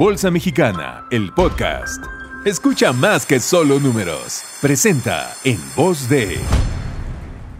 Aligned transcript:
Bolsa 0.00 0.30
Mexicana, 0.30 1.04
el 1.10 1.30
podcast. 1.34 2.02
Escucha 2.46 2.90
más 2.90 3.26
que 3.26 3.38
solo 3.38 3.78
números. 3.78 4.42
Presenta 4.62 5.34
en 5.44 5.58
voz 5.76 6.08
de... 6.08 6.38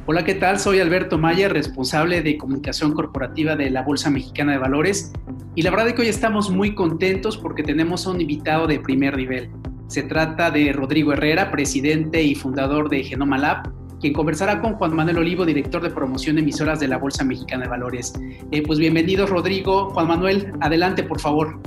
Hola, 0.06 0.24
¿qué 0.24 0.36
tal? 0.36 0.58
Soy 0.58 0.80
Alberto 0.80 1.18
Maya, 1.18 1.50
responsable 1.50 2.22
de 2.22 2.38
comunicación 2.38 2.95
corporativa 2.95 3.56
de 3.56 3.68
la 3.68 3.82
Bolsa 3.82 4.08
Mexicana 4.08 4.53
de 4.53 4.58
Valores. 4.58 5.12
Y 5.54 5.61
la 5.61 5.71
verdad 5.71 5.88
es 5.88 5.92
que 5.92 6.00
hoy 6.00 6.08
estamos 6.08 6.48
muy 6.48 6.74
contentos 6.74 7.37
porque 7.37 7.62
tenemos 7.62 8.06
a 8.06 8.10
un 8.12 8.22
invitado 8.22 8.66
de 8.66 8.80
primer 8.80 9.18
nivel. 9.18 9.50
Se 9.88 10.02
trata 10.04 10.50
de 10.50 10.72
Rodrigo 10.72 11.12
Herrera, 11.12 11.50
presidente 11.50 12.22
y 12.22 12.34
fundador 12.34 12.88
de 12.88 13.04
Genoma 13.04 13.36
Lab, 13.36 13.70
quien 14.00 14.14
conversará 14.14 14.62
con 14.62 14.76
Juan 14.76 14.96
Manuel 14.96 15.18
Olivo, 15.18 15.44
director 15.44 15.82
de 15.82 15.90
promoción 15.90 16.36
de 16.36 16.41
emisoras 16.41 16.80
de 16.80 16.88
la 16.88 16.96
Bolsa 16.96 17.22
Mexicana 17.22 17.64
de 17.64 17.68
Valores. 17.68 18.14
Eh, 18.50 18.62
pues 18.66 18.78
bienvenido, 18.78 19.27
Rodrigo. 19.27 19.91
Juan 19.91 20.09
Manuel, 20.09 20.54
adelante, 20.62 21.02
por 21.02 21.20
favor. 21.20 21.60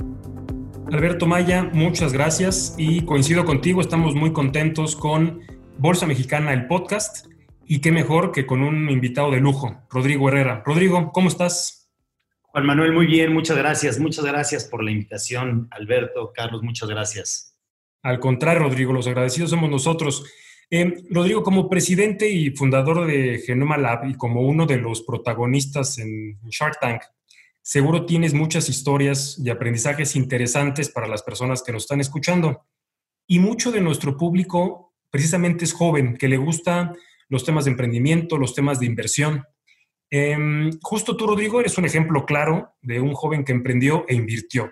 Alberto 0.94 1.26
Maya, 1.26 1.68
muchas 1.72 2.12
gracias 2.12 2.76
y 2.78 3.04
coincido 3.04 3.44
contigo, 3.44 3.80
estamos 3.80 4.14
muy 4.14 4.32
contentos 4.32 4.94
con 4.94 5.40
Bolsa 5.76 6.06
Mexicana, 6.06 6.52
el 6.52 6.68
podcast, 6.68 7.26
y 7.66 7.80
qué 7.80 7.90
mejor 7.90 8.30
que 8.30 8.46
con 8.46 8.62
un 8.62 8.88
invitado 8.88 9.32
de 9.32 9.40
lujo, 9.40 9.82
Rodrigo 9.90 10.28
Herrera. 10.28 10.62
Rodrigo, 10.64 11.10
¿cómo 11.10 11.26
estás? 11.26 11.90
Juan 12.42 12.64
Manuel, 12.64 12.92
muy 12.92 13.06
bien, 13.06 13.32
muchas 13.32 13.58
gracias, 13.58 13.98
muchas 13.98 14.24
gracias 14.24 14.66
por 14.66 14.84
la 14.84 14.92
invitación, 14.92 15.66
Alberto, 15.72 16.32
Carlos, 16.32 16.62
muchas 16.62 16.88
gracias. 16.88 17.58
Al 18.02 18.20
contrario, 18.20 18.62
Rodrigo, 18.62 18.92
los 18.92 19.08
agradecidos 19.08 19.50
somos 19.50 19.68
nosotros. 19.68 20.24
Eh, 20.70 21.02
Rodrigo, 21.10 21.42
como 21.42 21.68
presidente 21.68 22.30
y 22.30 22.50
fundador 22.50 23.04
de 23.04 23.42
Genoma 23.44 23.78
Lab 23.78 24.08
y 24.08 24.14
como 24.14 24.42
uno 24.42 24.64
de 24.64 24.76
los 24.76 25.02
protagonistas 25.02 25.98
en 25.98 26.38
Shark 26.50 26.78
Tank, 26.80 27.02
seguro 27.64 28.04
tienes 28.04 28.34
muchas 28.34 28.68
historias 28.68 29.38
y 29.42 29.48
aprendizajes 29.48 30.16
interesantes 30.16 30.90
para 30.90 31.08
las 31.08 31.22
personas 31.22 31.62
que 31.62 31.72
nos 31.72 31.84
están 31.84 32.00
escuchando. 32.00 32.66
Y 33.26 33.38
mucho 33.38 33.72
de 33.72 33.80
nuestro 33.80 34.18
público 34.18 34.92
precisamente 35.10 35.64
es 35.64 35.72
joven, 35.72 36.16
que 36.18 36.28
le 36.28 36.36
gusta 36.36 36.92
los 37.30 37.42
temas 37.42 37.64
de 37.64 37.70
emprendimiento, 37.70 38.36
los 38.36 38.54
temas 38.54 38.80
de 38.80 38.86
inversión. 38.86 39.44
Em, 40.10 40.70
justo 40.82 41.16
tú, 41.16 41.26
Rodrigo, 41.26 41.58
eres 41.58 41.78
un 41.78 41.86
ejemplo 41.86 42.26
claro 42.26 42.74
de 42.82 43.00
un 43.00 43.14
joven 43.14 43.44
que 43.44 43.52
emprendió 43.52 44.04
e 44.08 44.14
invirtió. 44.14 44.70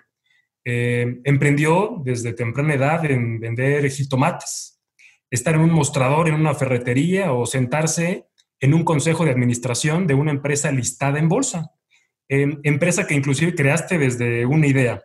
Em, 0.63 1.19
emprendió 1.23 1.99
desde 2.05 2.33
temprana 2.33 2.75
edad 2.75 3.09
en 3.09 3.39
vender 3.39 3.89
jitomates, 3.89 4.79
estar 5.31 5.55
en 5.55 5.61
un 5.61 5.71
mostrador 5.71 6.27
en 6.27 6.35
una 6.35 6.53
ferretería 6.53 7.33
o 7.33 7.47
sentarse 7.47 8.27
en 8.59 8.75
un 8.75 8.83
consejo 8.83 9.25
de 9.25 9.31
administración 9.31 10.05
de 10.05 10.13
una 10.13 10.31
empresa 10.31 10.71
listada 10.71 11.17
en 11.17 11.27
bolsa, 11.27 11.71
empresa 12.63 13.05
que 13.05 13.13
inclusive 13.13 13.55
creaste 13.55 13.97
desde 13.97 14.45
una 14.45 14.67
idea. 14.67 15.03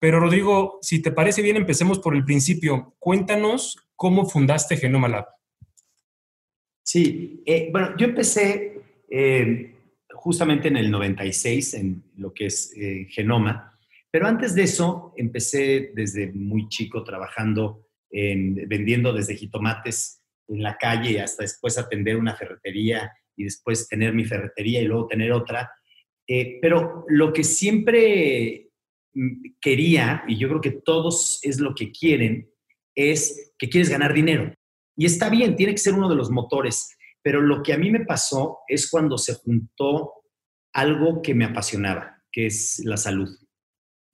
Pero 0.00 0.18
Rodrigo, 0.18 0.78
si 0.80 1.02
te 1.02 1.12
parece 1.12 1.42
bien, 1.42 1.56
empecemos 1.56 1.98
por 1.98 2.16
el 2.16 2.24
principio. 2.24 2.94
Cuéntanos 2.98 3.76
cómo 3.96 4.26
fundaste 4.26 4.76
Genoma 4.76 5.08
Lab. 5.08 5.26
Sí, 6.82 7.42
eh, 7.44 7.68
bueno, 7.70 7.96
yo 7.96 8.06
empecé 8.06 8.80
eh, 9.10 9.74
justamente 10.12 10.68
en 10.68 10.76
el 10.76 10.90
96 10.90 11.74
en 11.74 12.02
lo 12.16 12.32
que 12.32 12.46
es 12.46 12.72
eh, 12.76 13.06
Genoma, 13.10 13.78
pero 14.10 14.26
antes 14.26 14.54
de 14.54 14.62
eso 14.62 15.12
empecé 15.16 15.92
desde 15.94 16.32
muy 16.32 16.68
chico 16.68 17.04
trabajando 17.04 17.86
vendiendo 18.12 19.12
desde 19.12 19.36
jitomates 19.36 20.24
en 20.48 20.64
la 20.64 20.76
calle 20.76 21.20
hasta 21.20 21.44
después 21.44 21.78
atender 21.78 22.16
una 22.16 22.34
ferretería 22.34 23.12
y 23.36 23.44
después 23.44 23.86
tener 23.86 24.12
mi 24.12 24.24
ferretería 24.24 24.82
y 24.82 24.86
luego 24.86 25.06
tener 25.06 25.30
otra. 25.30 25.70
Eh, 26.32 26.58
pero 26.62 27.04
lo 27.08 27.32
que 27.32 27.42
siempre 27.42 28.70
mm, 29.14 29.56
quería, 29.60 30.22
y 30.28 30.38
yo 30.38 30.48
creo 30.48 30.60
que 30.60 30.70
todos 30.70 31.40
es 31.42 31.58
lo 31.58 31.74
que 31.74 31.90
quieren, 31.90 32.48
es 32.94 33.52
que 33.58 33.68
quieres 33.68 33.90
ganar 33.90 34.14
dinero. 34.14 34.54
Y 34.96 35.06
está 35.06 35.28
bien, 35.28 35.56
tiene 35.56 35.72
que 35.72 35.78
ser 35.78 35.94
uno 35.94 36.08
de 36.08 36.14
los 36.14 36.30
motores, 36.30 36.96
pero 37.22 37.40
lo 37.40 37.62
que 37.62 37.72
a 37.72 37.78
mí 37.78 37.90
me 37.90 38.04
pasó 38.04 38.58
es 38.68 38.88
cuando 38.88 39.18
se 39.18 39.34
juntó 39.34 40.12
algo 40.72 41.20
que 41.22 41.34
me 41.34 41.44
apasionaba, 41.44 42.22
que 42.30 42.46
es 42.46 42.80
la 42.84 42.96
salud. 42.96 43.28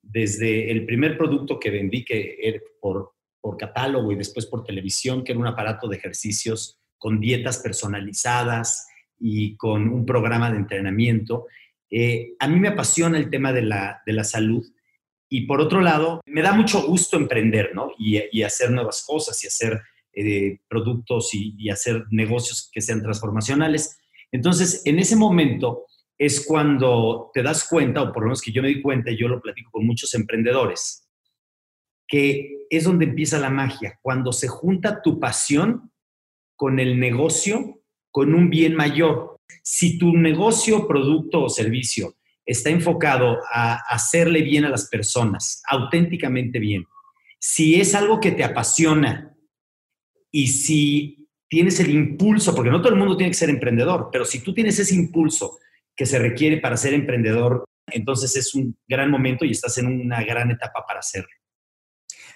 Desde 0.01 0.71
el 0.71 0.85
primer 0.85 1.17
producto 1.17 1.59
que 1.59 1.69
vendí, 1.69 2.03
que 2.03 2.37
era 2.41 2.59
por 2.81 3.11
por 3.47 3.55
catálogo 3.55 4.11
y 4.11 4.15
después 4.15 4.45
por 4.45 4.65
televisión, 4.65 5.23
que 5.23 5.31
era 5.31 5.39
un 5.39 5.47
aparato 5.47 5.87
de 5.87 5.95
ejercicios 5.95 6.77
con 6.97 7.21
dietas 7.21 7.59
personalizadas 7.59 8.87
y 9.17 9.55
con 9.55 9.87
un 9.87 10.05
programa 10.05 10.51
de 10.51 10.57
entrenamiento. 10.57 11.45
Eh, 11.89 12.33
a 12.39 12.47
mí 12.47 12.59
me 12.59 12.69
apasiona 12.69 13.17
el 13.17 13.29
tema 13.29 13.53
de 13.53 13.61
la, 13.61 14.01
de 14.05 14.13
la, 14.13 14.23
salud 14.23 14.65
y 15.29 15.45
por 15.45 15.61
otro 15.61 15.81
lado, 15.81 16.21
me 16.25 16.41
da 16.41 16.53
mucho 16.53 16.85
gusto 16.85 17.17
emprender, 17.17 17.71
¿no? 17.73 17.91
Y, 17.97 18.41
hacer 18.43 18.71
nuevas 18.71 19.03
cosas 19.05 19.41
y 19.43 19.47
hacer 19.47 19.81
eh, 20.13 20.59
productos 20.67 21.33
y, 21.33 21.55
y 21.57 21.69
hacer 21.69 22.05
negocios 22.11 22.69
que 22.71 22.81
sean 22.81 23.01
transformacionales. 23.01 23.97
Entonces, 24.31 24.81
en 24.85 24.99
ese 24.99 25.15
momento 25.15 25.85
es 26.17 26.45
cuando 26.45 27.29
te 27.33 27.43
das 27.43 27.67
cuenta, 27.67 28.01
o 28.01 28.11
por 28.11 28.23
lo 28.23 28.27
menos 28.27 28.41
que 28.41 28.51
yo 28.51 28.61
me 28.61 28.69
di 28.69 28.81
cuenta, 28.81 29.11
y 29.11 29.17
yo 29.17 29.27
lo 29.27 29.41
platico 29.41 29.71
con 29.71 29.85
muchos 29.85 30.13
emprendedores, 30.13 31.07
que 32.07 32.65
es 32.69 32.83
donde 32.85 33.05
empieza 33.05 33.39
la 33.39 33.49
magia, 33.49 33.99
cuando 34.01 34.31
se 34.31 34.47
junta 34.47 35.01
tu 35.01 35.19
pasión 35.19 35.91
con 36.55 36.79
el 36.79 36.99
negocio, 36.99 37.81
con 38.11 38.33
un 38.33 38.49
bien 38.49 38.75
mayor. 38.75 39.36
Si 39.63 39.97
tu 39.97 40.15
negocio, 40.15 40.87
producto 40.87 41.43
o 41.43 41.49
servicio 41.49 42.15
está 42.45 42.69
enfocado 42.69 43.39
a 43.51 43.75
hacerle 43.89 44.41
bien 44.41 44.65
a 44.65 44.69
las 44.69 44.87
personas, 44.87 45.61
auténticamente 45.69 46.59
bien, 46.59 46.85
si 47.39 47.79
es 47.79 47.93
algo 47.93 48.19
que 48.19 48.31
te 48.31 48.43
apasiona 48.43 49.35
y 50.31 50.47
si 50.47 51.27
tienes 51.49 51.79
el 51.79 51.89
impulso, 51.89 52.55
porque 52.55 52.71
no 52.71 52.81
todo 52.81 52.93
el 52.93 52.99
mundo 52.99 53.17
tiene 53.17 53.31
que 53.31 53.37
ser 53.37 53.49
emprendedor, 53.49 54.09
pero 54.11 54.25
si 54.25 54.39
tú 54.39 54.53
tienes 54.53 54.79
ese 54.79 54.95
impulso 54.95 55.59
que 55.95 56.05
se 56.05 56.19
requiere 56.19 56.57
para 56.57 56.77
ser 56.77 56.93
emprendedor, 56.93 57.65
entonces 57.87 58.35
es 58.35 58.53
un 58.53 58.77
gran 58.87 59.09
momento 59.09 59.45
y 59.45 59.51
estás 59.51 59.77
en 59.77 59.87
una 59.87 60.23
gran 60.23 60.51
etapa 60.51 60.85
para 60.85 60.99
hacerlo. 60.99 61.29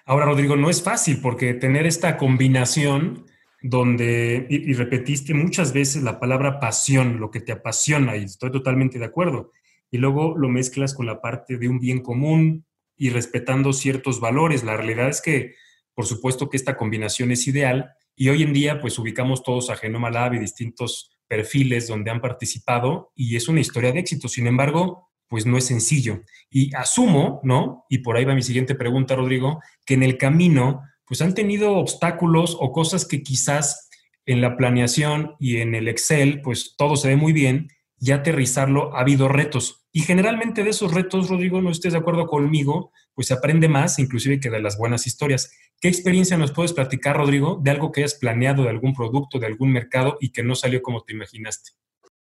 Ahora, 0.05 0.25
Rodrigo, 0.25 0.55
no 0.55 0.69
es 0.69 0.81
fácil 0.81 1.19
porque 1.22 1.53
tener 1.53 1.85
esta 1.85 2.17
combinación 2.17 3.25
donde, 3.61 4.47
y, 4.49 4.73
repetiste 4.73 5.33
muchas 5.33 5.73
veces 5.73 6.03
la 6.03 6.19
palabra 6.19 6.59
pasión, 6.59 7.19
lo 7.19 7.29
que 7.29 7.41
te 7.41 7.51
apasiona, 7.51 8.17
y 8.17 8.23
estoy 8.23 8.51
totalmente 8.51 8.97
de 8.97 9.05
acuerdo, 9.05 9.51
y 9.91 9.97
luego 9.97 10.38
lo 10.38 10.49
mezclas 10.49 10.94
con 10.94 11.05
la 11.05 11.22
parte 11.22 11.57
de 11.57 11.67
un 11.67 11.79
bien 11.79 12.01
común 12.01 12.66
y 12.97 13.09
respetando 13.09 13.73
ciertos 13.73 14.19
valores. 14.19 14.63
La 14.63 14.77
realidad 14.77 15.09
es 15.09 15.22
que, 15.22 15.55
por 15.94 16.05
supuesto 16.05 16.49
que 16.49 16.57
esta 16.57 16.77
combinación 16.77 17.31
es 17.31 17.47
ideal, 17.47 17.91
y 18.16 18.29
hoy 18.29 18.44
en 18.44 18.53
día 18.53 18.79
pues 18.81 18.97
ubicamos 18.99 19.44
todos 19.44 19.69
a 19.69 19.75
Genoma 19.75 20.09
Lab 20.09 20.33
y 20.33 20.39
distintos 20.39 21.11
perfiles 21.28 21.88
donde 21.88 22.11
han 22.11 22.22
participado, 22.22 23.11
y 23.16 23.35
es 23.35 23.47
una 23.47 23.61
historia 23.61 23.91
de 23.91 23.99
éxito. 23.99 24.28
Sin 24.28 24.47
embargo, 24.47 25.11
pues 25.28 25.45
no 25.45 25.57
es 25.57 25.66
sencillo. 25.66 26.23
Y 26.49 26.75
asumo, 26.75 27.39
¿no? 27.43 27.85
Y 27.89 27.99
por 27.99 28.17
ahí 28.17 28.25
va 28.25 28.35
mi 28.35 28.41
siguiente 28.41 28.75
pregunta, 28.75 29.16
Rodrigo, 29.16 29.61
que 29.85 29.93
en 29.93 30.03
el 30.03 30.17
camino, 30.17 30.81
pues 31.11 31.22
han 31.22 31.33
tenido 31.33 31.73
obstáculos 31.75 32.55
o 32.57 32.72
cosas 32.72 33.05
que 33.05 33.22
quizás 33.22 33.89
en 34.25 34.39
la 34.39 34.55
planeación 34.55 35.35
y 35.39 35.57
en 35.57 35.75
el 35.75 35.89
Excel, 35.89 36.39
pues 36.41 36.75
todo 36.77 36.95
se 36.95 37.09
ve 37.09 37.17
muy 37.17 37.33
bien, 37.33 37.67
y 37.99 38.11
aterrizarlo 38.11 38.95
ha 38.95 39.01
habido 39.01 39.27
retos. 39.27 39.85
Y 39.91 40.03
generalmente 40.03 40.63
de 40.63 40.69
esos 40.69 40.94
retos, 40.94 41.27
Rodrigo, 41.27 41.61
no 41.61 41.69
estés 41.69 41.91
de 41.91 41.99
acuerdo 41.99 42.27
conmigo, 42.27 42.94
pues 43.13 43.27
se 43.27 43.33
aprende 43.33 43.67
más, 43.67 43.99
inclusive 43.99 44.39
que 44.39 44.49
de 44.49 44.61
las 44.61 44.77
buenas 44.77 45.05
historias. 45.05 45.51
¿Qué 45.81 45.89
experiencia 45.89 46.38
nos 46.38 46.53
puedes 46.53 46.72
platicar, 46.72 47.17
Rodrigo, 47.17 47.59
de 47.61 47.72
algo 47.72 47.91
que 47.91 47.99
hayas 47.99 48.16
planeado, 48.16 48.63
de 48.63 48.69
algún 48.69 48.93
producto, 48.93 49.38
de 49.38 49.47
algún 49.47 49.73
mercado 49.73 50.17
y 50.22 50.31
que 50.31 50.43
no 50.43 50.55
salió 50.55 50.81
como 50.81 51.03
te 51.03 51.11
imaginaste? 51.11 51.72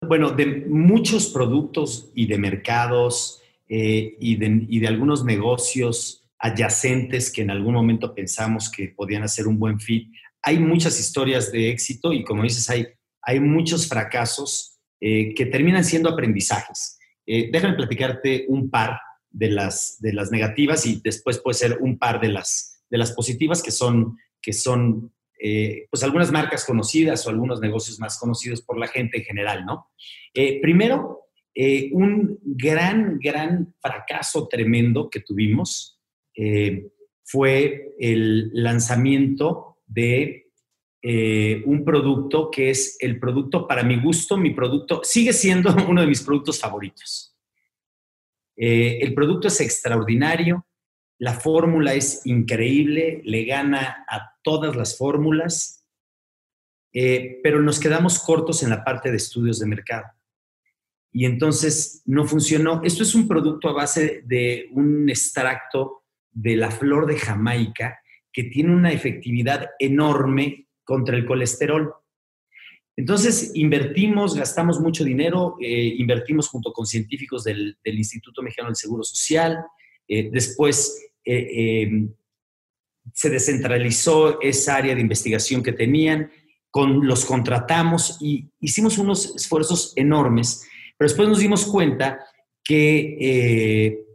Bueno, 0.01 0.31
de 0.31 0.65
muchos 0.67 1.27
productos 1.27 2.11
y 2.15 2.25
de 2.25 2.39
mercados 2.39 3.43
eh, 3.67 4.17
y, 4.19 4.35
de, 4.79 4.87
algunos 4.87 5.23
negocios 5.23 6.25
adyacentes 6.39 7.31
que 7.31 7.41
en 7.41 7.51
algún 7.51 7.73
momento 7.73 8.15
pensamos 8.15 8.71
que 8.71 8.89
podían 8.89 9.23
hacer 9.23 9.47
un 9.47 9.59
buen 9.59 9.79
fit. 9.79 10.09
Hay 10.41 10.57
muchas 10.57 10.99
historias 10.99 11.51
de 11.51 11.69
éxito 11.69 12.13
y 12.13 12.23
como 12.23 12.43
dices, 12.43 12.69
hay, 12.69 12.87
hay 13.21 13.41
muchos 13.41 13.87
fracasos 13.87 14.79
eh, 15.01 15.33
que 15.35 15.45
terminan 15.45 15.83
siendo 15.83 16.09
aprendizajes. 16.09 16.97
Eh, 17.25 17.49
déjame 17.51 17.75
platicarte 17.75 18.45
un 18.47 18.69
par 18.69 18.99
de 19.29 19.49
las, 19.49 19.97
de 19.99 20.13
las 20.13 20.31
negativas 20.31 20.85
y 20.85 21.01
después 21.03 21.39
puede 21.39 21.55
ser 21.55 21.77
un 21.81 21.99
par 21.99 22.21
de 22.21 22.29
las, 22.29 22.83
de 22.89 22.97
las 22.97 23.11
positivas 23.11 23.61
que 23.61 23.71
son, 23.71 24.17
que 24.41 24.53
son 24.53 25.13
eh, 25.41 25.87
pues 25.91 26.03
algunas 26.03 26.31
marcas 26.31 26.65
conocidas 26.65 27.25
o 27.25 27.29
algunos 27.29 27.59
negocios 27.59 27.99
más 27.99 28.17
conocidos 28.17 28.61
por 28.61 28.79
la 28.79 28.87
gente 28.87 29.19
en 29.19 29.23
general, 29.25 29.65
¿no? 29.65 29.91
Eh, 30.33 30.59
primero, 30.61 31.25
un 31.91 32.39
gran, 32.43 33.19
gran 33.19 33.75
fracaso 33.81 34.47
tremendo 34.47 35.09
que 35.09 35.19
tuvimos 35.19 35.98
fue 37.23 37.95
el 37.99 38.51
lanzamiento 38.53 39.77
de 39.85 40.47
un 41.65 41.83
producto 41.85 42.49
que 42.51 42.69
es 42.69 42.97
el 42.99 43.19
producto, 43.19 43.67
para 43.67 43.83
mi 43.83 43.99
gusto, 43.99 44.37
mi 44.37 44.51
producto, 44.51 45.01
sigue 45.03 45.33
siendo 45.33 45.75
uno 45.89 46.01
de 46.01 46.07
mis 46.07 46.21
productos 46.21 46.59
favoritos. 46.59 47.35
el 48.55 49.13
producto 49.13 49.47
es 49.47 49.61
extraordinario, 49.61 50.65
la 51.19 51.33
fórmula 51.33 51.93
es 51.93 52.25
increíble, 52.25 53.21
le 53.25 53.43
gana 53.43 54.05
a 54.09 54.35
todas 54.41 54.75
las 54.75 54.97
fórmulas, 54.97 55.85
eh, 56.93 57.39
pero 57.43 57.61
nos 57.61 57.79
quedamos 57.79 58.19
cortos 58.19 58.63
en 58.63 58.69
la 58.69 58.83
parte 58.85 59.11
de 59.11 59.17
estudios 59.17 59.59
de 59.59 59.67
mercado. 59.67 60.07
Y 61.11 61.25
entonces 61.25 62.03
no 62.05 62.25
funcionó. 62.25 62.81
Esto 62.83 63.03
es 63.03 63.15
un 63.15 63.27
producto 63.27 63.67
a 63.67 63.73
base 63.73 64.23
de 64.25 64.69
un 64.71 65.09
extracto 65.09 65.98
de 66.31 66.55
la 66.55 66.71
flor 66.71 67.05
de 67.05 67.17
Jamaica 67.17 67.99
que 68.31 68.43
tiene 68.45 68.73
una 68.73 68.91
efectividad 68.91 69.69
enorme 69.79 70.67
contra 70.83 71.17
el 71.17 71.25
colesterol. 71.25 71.93
Entonces, 72.95 73.51
invertimos, 73.53 74.35
gastamos 74.35 74.79
mucho 74.79 75.03
dinero, 75.03 75.55
eh, 75.61 75.95
invertimos 75.97 76.49
junto 76.49 76.73
con 76.73 76.85
científicos 76.85 77.43
del, 77.43 77.77
Instituto 77.85 78.41
Mexicano 78.41 78.69
del 78.69 78.75
Seguro 78.75 79.03
Social, 79.03 79.57
eh, 80.07 80.29
después 80.31 81.11
eh, 81.23 81.83
em, 81.83 82.13
se 83.13 83.29
descentralizó 83.29 84.41
esa 84.41 84.75
área 84.75 84.95
de 84.95 85.01
investigación 85.01 85.63
que 85.63 85.73
tenían, 85.73 86.31
con, 86.69 87.07
los 87.07 87.25
contratamos 87.25 88.17
y 88.21 88.49
hicimos 88.59 88.97
unos 88.97 89.35
esfuerzos 89.35 89.93
enormes, 89.95 90.67
pero 90.97 91.09
después 91.09 91.27
nos 91.27 91.39
dimos 91.39 91.65
cuenta 91.65 92.19
que 92.63 94.05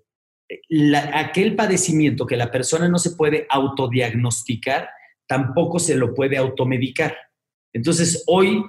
aquel 1.13 1.57
padecimiento 1.57 2.27
que 2.27 2.37
la 2.37 2.51
persona 2.51 2.89
no 2.89 2.99
se 2.99 3.13
puede 3.13 3.47
autodiagnosticar, 3.49 4.89
tampoco 5.27 5.79
se 5.79 5.97
lo 5.97 6.15
puede 6.15 6.37
automedicar. 6.37 7.17
Entonces, 7.73 8.23
hoy 8.27 8.63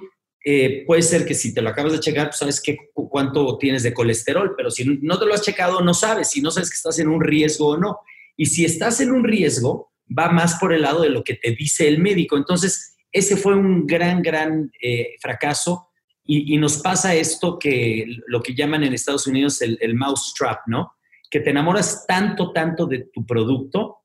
eh, 0.44 0.84
puede 0.86 1.02
ser 1.02 1.26
que 1.26 1.34
si 1.34 1.52
te 1.52 1.62
lo 1.62 1.70
acabas 1.70 1.92
de 1.92 2.00
checar, 2.00 2.28
pues 2.28 2.38
sabes 2.38 2.60
qué, 2.60 2.76
cuánto 2.92 3.58
tienes 3.58 3.82
de 3.82 3.94
colesterol, 3.94 4.54
pero 4.56 4.70
si 4.70 4.84
no 4.84 5.18
te 5.18 5.26
lo 5.26 5.34
has 5.34 5.42
checado, 5.42 5.80
no 5.80 5.94
sabes, 5.94 6.30
si 6.30 6.40
no 6.40 6.50
sabes 6.50 6.70
que 6.70 6.76
estás 6.76 6.98
en 6.98 7.08
un 7.08 7.20
riesgo 7.20 7.68
o 7.68 7.76
no. 7.76 7.98
Y 8.36 8.46
si 8.46 8.64
estás 8.64 9.00
en 9.00 9.12
un 9.12 9.24
riesgo, 9.24 9.92
va 10.06 10.30
más 10.30 10.56
por 10.60 10.72
el 10.72 10.82
lado 10.82 11.02
de 11.02 11.10
lo 11.10 11.24
que 11.24 11.34
te 11.34 11.52
dice 11.52 11.88
el 11.88 11.98
médico. 11.98 12.36
Entonces, 12.36 12.96
ese 13.12 13.36
fue 13.36 13.54
un 13.54 13.86
gran, 13.86 14.22
gran 14.22 14.70
eh, 14.80 15.14
fracaso 15.20 15.88
y, 16.28 16.56
nos 16.58 16.78
pasa 16.78 17.14
esto 17.14 17.56
que 17.58 18.04
lo 18.26 18.42
que 18.42 18.54
llaman 18.54 18.82
en 18.82 18.92
Estados 18.92 19.28
Unidos 19.28 19.62
el, 19.62 19.78
el 19.80 19.94
mouse 19.94 20.34
trap, 20.36 20.58
¿no? 20.66 20.95
Que 21.30 21.40
te 21.40 21.50
enamoras 21.50 22.06
tanto, 22.06 22.52
tanto 22.52 22.86
de 22.86 23.08
tu 23.12 23.24
producto 23.26 23.98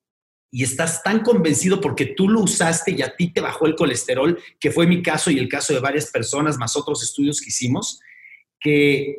y 0.52 0.64
estás 0.64 1.02
tan 1.02 1.22
convencido 1.22 1.80
porque 1.80 2.08
tú 2.08 2.28
lo 2.28 2.42
usaste 2.42 2.92
y 2.92 3.02
a 3.02 3.16
ti 3.16 3.32
te 3.32 3.40
bajó 3.40 3.68
el 3.68 3.76
colesterol, 3.76 4.38
que 4.60 4.72
fue 4.72 4.86
mi 4.86 5.02
caso 5.02 5.32
y 5.32 5.40
el 5.40 5.48
caso 5.48 5.74
de 5.74 5.80
varias 5.80 6.12
personas, 6.12 6.58
más 6.58 6.76
otros 6.76 7.02
estudios 7.02 7.40
que 7.40 7.50
hicimos, 7.50 8.02
que, 8.60 9.16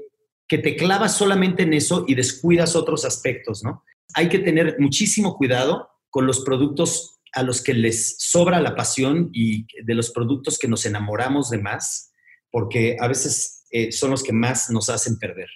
que 0.46 0.58
te 0.58 0.76
clavas 0.76 1.16
solamente 1.16 1.62
en 1.62 1.72
eso 1.72 2.04
y 2.06 2.14
descuidas 2.14 2.76
otros 2.76 3.06
aspectos, 3.06 3.64
¿no? 3.64 3.82
Hay 4.14 4.28
que 4.28 4.40
tener 4.40 4.76
muchísimo 4.78 5.36
cuidado 5.38 5.88
con 6.10 6.26
los 6.26 6.40
productos 6.40 7.20
a 7.32 7.42
los 7.42 7.62
que 7.62 7.72
les 7.72 8.16
sobra 8.18 8.60
la 8.60 8.76
pasión 8.76 9.30
y 9.32 9.66
de 9.82 9.94
los 9.94 10.10
productos 10.10 10.58
que 10.58 10.68
nos 10.68 10.84
enamoramos 10.84 11.48
de 11.48 11.58
más, 11.58 12.12
porque 12.50 12.98
a 13.00 13.08
veces 13.08 13.64
eh, 13.70 13.90
son 13.90 14.10
los 14.10 14.22
que 14.22 14.34
más 14.34 14.68
nos 14.68 14.90
hacen 14.90 15.18
perder. 15.18 15.48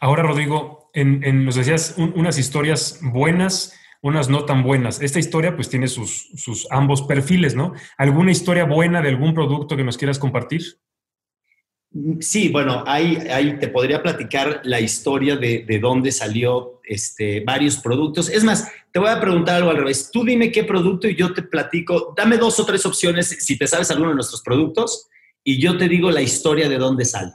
Ahora, 0.00 0.22
Rodrigo, 0.22 0.90
en, 0.94 1.44
nos 1.44 1.56
decías 1.56 1.94
unas 1.96 2.38
historias 2.38 3.00
buenas, 3.02 3.78
unas 4.02 4.28
no 4.28 4.44
tan 4.44 4.62
buenas. 4.62 5.00
Esta 5.00 5.18
historia 5.18 5.54
pues 5.54 5.68
tiene 5.68 5.88
sus, 5.88 6.30
sus 6.36 6.66
ambos 6.70 7.02
perfiles, 7.02 7.54
¿no? 7.54 7.74
¿Alguna 7.98 8.30
historia 8.30 8.64
buena 8.64 9.02
de 9.02 9.08
algún 9.08 9.34
producto 9.34 9.76
que 9.76 9.84
nos 9.84 9.96
quieras 9.96 10.18
compartir? 10.18 10.62
Sí, 12.20 12.50
bueno, 12.50 12.84
ahí, 12.86 13.16
ahí 13.30 13.58
te 13.58 13.68
podría 13.68 14.02
platicar 14.02 14.60
la 14.64 14.80
historia 14.80 15.36
de, 15.36 15.64
de, 15.66 15.78
dónde 15.78 16.12
salió 16.12 16.80
este, 16.84 17.40
varios 17.40 17.78
productos. 17.78 18.28
Es 18.28 18.44
más, 18.44 18.70
te 18.92 18.98
voy 18.98 19.08
a 19.08 19.20
preguntar 19.20 19.56
algo 19.56 19.70
al 19.70 19.78
revés. 19.78 20.10
Tú 20.12 20.24
dime 20.24 20.52
qué 20.52 20.64
producto 20.64 21.08
y 21.08 21.16
yo 21.16 21.32
te 21.32 21.42
platico. 21.42 22.12
Dame 22.16 22.36
dos 22.36 22.60
o 22.60 22.66
tres 22.66 22.84
opciones 22.84 23.28
si 23.28 23.56
te 23.56 23.66
sabes 23.66 23.90
alguno 23.90 24.10
de 24.10 24.16
nuestros 24.16 24.42
productos 24.42 25.08
y 25.42 25.60
yo 25.60 25.78
te 25.78 25.88
digo 25.88 26.10
la 26.10 26.22
historia 26.22 26.68
de 26.68 26.76
dónde 26.76 27.04
sale. 27.04 27.32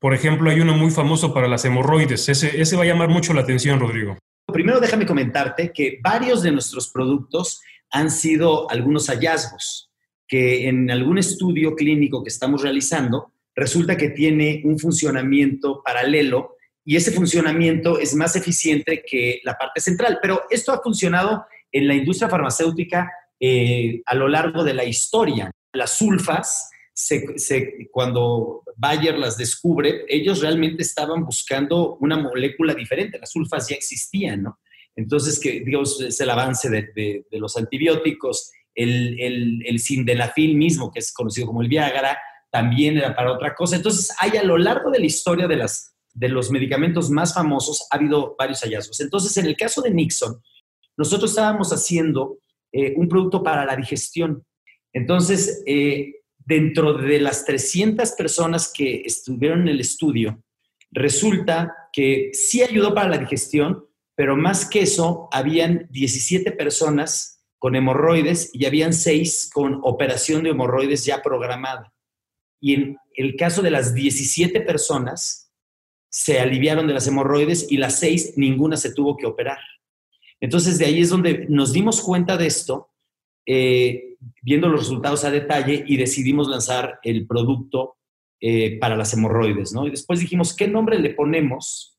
Por 0.00 0.14
ejemplo, 0.14 0.50
hay 0.50 0.60
uno 0.60 0.74
muy 0.74 0.90
famoso 0.90 1.34
para 1.34 1.46
las 1.46 1.64
hemorroides. 1.66 2.28
Ese, 2.30 2.76
va 2.76 2.82
a 2.82 2.86
llamar 2.86 3.10
mucho 3.10 3.34
la 3.34 3.42
atención, 3.42 3.78
Rodrigo. 3.78 4.16
Primero 4.50 4.80
déjame 4.80 5.04
comentarte 5.04 5.72
que 5.72 5.98
varios 6.02 6.42
de 6.42 6.50
nuestros 6.50 6.88
productos 6.88 7.60
han 7.90 8.10
sido 8.10 8.70
algunos 8.70 9.08
hallazgos 9.08 9.90
que 10.26 10.68
en 10.68 10.90
algún 10.90 11.18
estudio 11.18 11.74
clínico 11.74 12.22
que 12.22 12.30
estamos 12.30 12.62
realizando 12.62 13.32
resulta 13.54 13.96
que 13.96 14.08
tiene 14.08 14.62
un 14.64 14.78
funcionamiento 14.78 15.82
paralelo 15.84 16.56
y 16.84 16.96
ese 16.96 17.12
funcionamiento 17.12 17.98
es 17.98 18.14
más 18.14 18.36
eficiente 18.36 19.04
que 19.06 19.40
la 19.44 19.54
parte 19.58 19.82
central. 19.82 20.18
Pero 20.22 20.44
esto 20.48 20.72
ha 20.72 20.80
funcionado 20.80 21.44
en 21.70 21.86
la 21.86 21.94
industria 21.94 22.30
farmacéutica 22.30 23.12
eh, 23.38 24.02
a 24.06 24.14
lo 24.14 24.28
largo 24.28 24.64
de 24.64 24.72
la 24.72 24.84
historia. 24.84 25.50
Las 25.74 25.98
sulfas 25.98 26.70
cuando 27.90 28.62
Bayer 28.76 29.18
las 29.18 29.36
descubre, 29.36 30.04
ellos 30.08 30.40
realmente 30.40 30.82
estaban 30.82 31.24
buscando 31.24 31.96
una 32.00 32.16
molécula 32.16 32.74
diferente. 32.74 33.18
Las 33.18 33.30
sulfas 33.30 33.68
ya 33.68 33.76
existían, 33.76 34.42
¿no? 34.42 34.58
Entonces, 34.96 35.38
que, 35.38 35.60
digamos, 35.60 36.00
es 36.00 36.20
el 36.20 36.30
avance 36.30 36.68
de, 36.68 37.24
los 37.32 37.56
antibióticos, 37.56 38.50
el, 38.74 39.18
el, 39.20 39.62
el 39.66 40.56
mismo, 40.56 40.90
que 40.90 40.98
es 40.98 41.12
conocido 41.12 41.46
como 41.46 41.62
el 41.62 41.68
Viagra, 41.68 42.18
también 42.50 42.98
era 42.98 43.14
para 43.14 43.32
otra 43.32 43.54
cosa. 43.54 43.76
Entonces, 43.76 44.14
hay 44.18 44.36
a 44.36 44.42
lo 44.42 44.58
largo 44.58 44.90
de 44.90 44.98
la 44.98 45.06
historia 45.06 45.46
de, 45.46 45.56
las, 45.56 45.94
de 46.12 46.28
los 46.28 46.50
medicamentos 46.50 47.10
más 47.10 47.34
famosos, 47.34 47.86
ha 47.90 47.96
habido 47.96 48.34
varios 48.38 48.60
hallazgos. 48.60 49.00
Entonces, 49.00 49.36
en 49.36 49.46
el 49.46 49.56
caso 49.56 49.80
de 49.80 49.90
Nixon, 49.90 50.40
nosotros 50.96 51.30
estábamos 51.30 51.72
haciendo 51.72 52.38
eh, 52.72 52.94
un 52.96 53.08
producto 53.08 53.42
para 53.42 53.64
la 53.64 53.76
digestión. 53.76 54.44
Entonces, 54.92 55.62
eh, 55.66 56.19
dentro 56.50 56.94
de 56.94 57.20
las 57.20 57.44
300 57.44 58.10
personas 58.12 58.72
que 58.76 59.02
estuvieron 59.04 59.62
en 59.62 59.68
el 59.68 59.80
estudio, 59.80 60.42
resulta 60.90 61.72
que 61.92 62.30
sí 62.32 62.60
ayudó 62.60 62.92
para 62.92 63.08
la 63.08 63.18
digestión, 63.18 63.86
pero 64.16 64.36
más 64.36 64.68
que 64.68 64.80
eso, 64.80 65.28
habían 65.30 65.86
17 65.90 66.50
personas 66.50 67.44
con 67.60 67.76
hemorroides 67.76 68.50
y 68.52 68.66
habían 68.66 68.92
6 68.92 69.50
con 69.54 69.78
operación 69.84 70.42
de 70.42 70.50
hemorroides 70.50 71.04
ya 71.04 71.22
programada. 71.22 71.94
Y 72.60 72.74
en 72.74 72.96
el 73.14 73.36
caso 73.36 73.62
de 73.62 73.70
las 73.70 73.94
17 73.94 74.60
personas, 74.62 75.52
se 76.10 76.40
aliviaron 76.40 76.88
de 76.88 76.94
las 76.94 77.06
hemorroides 77.06 77.70
y 77.70 77.76
las 77.76 78.00
6, 78.00 78.32
ninguna 78.36 78.76
se 78.76 78.92
tuvo 78.92 79.16
que 79.16 79.26
operar. 79.26 79.60
Entonces, 80.40 80.78
de 80.78 80.86
ahí 80.86 81.00
es 81.00 81.10
donde 81.10 81.46
nos 81.48 81.72
dimos 81.72 82.00
cuenta 82.00 82.36
de 82.36 82.46
esto 82.48 82.90
eh, 83.46 84.09
viendo 84.42 84.68
los 84.68 84.80
resultados 84.80 85.24
a 85.24 85.30
detalle 85.30 85.84
y 85.86 85.96
decidimos 85.96 86.48
lanzar 86.48 86.98
el 87.02 87.26
producto 87.26 87.96
eh, 88.40 88.78
para 88.78 88.96
las 88.96 89.12
hemorroides, 89.12 89.72
¿no? 89.72 89.86
Y 89.86 89.90
después 89.90 90.20
dijimos, 90.20 90.54
¿qué 90.54 90.66
nombre 90.68 90.98
le 90.98 91.10
ponemos? 91.10 91.98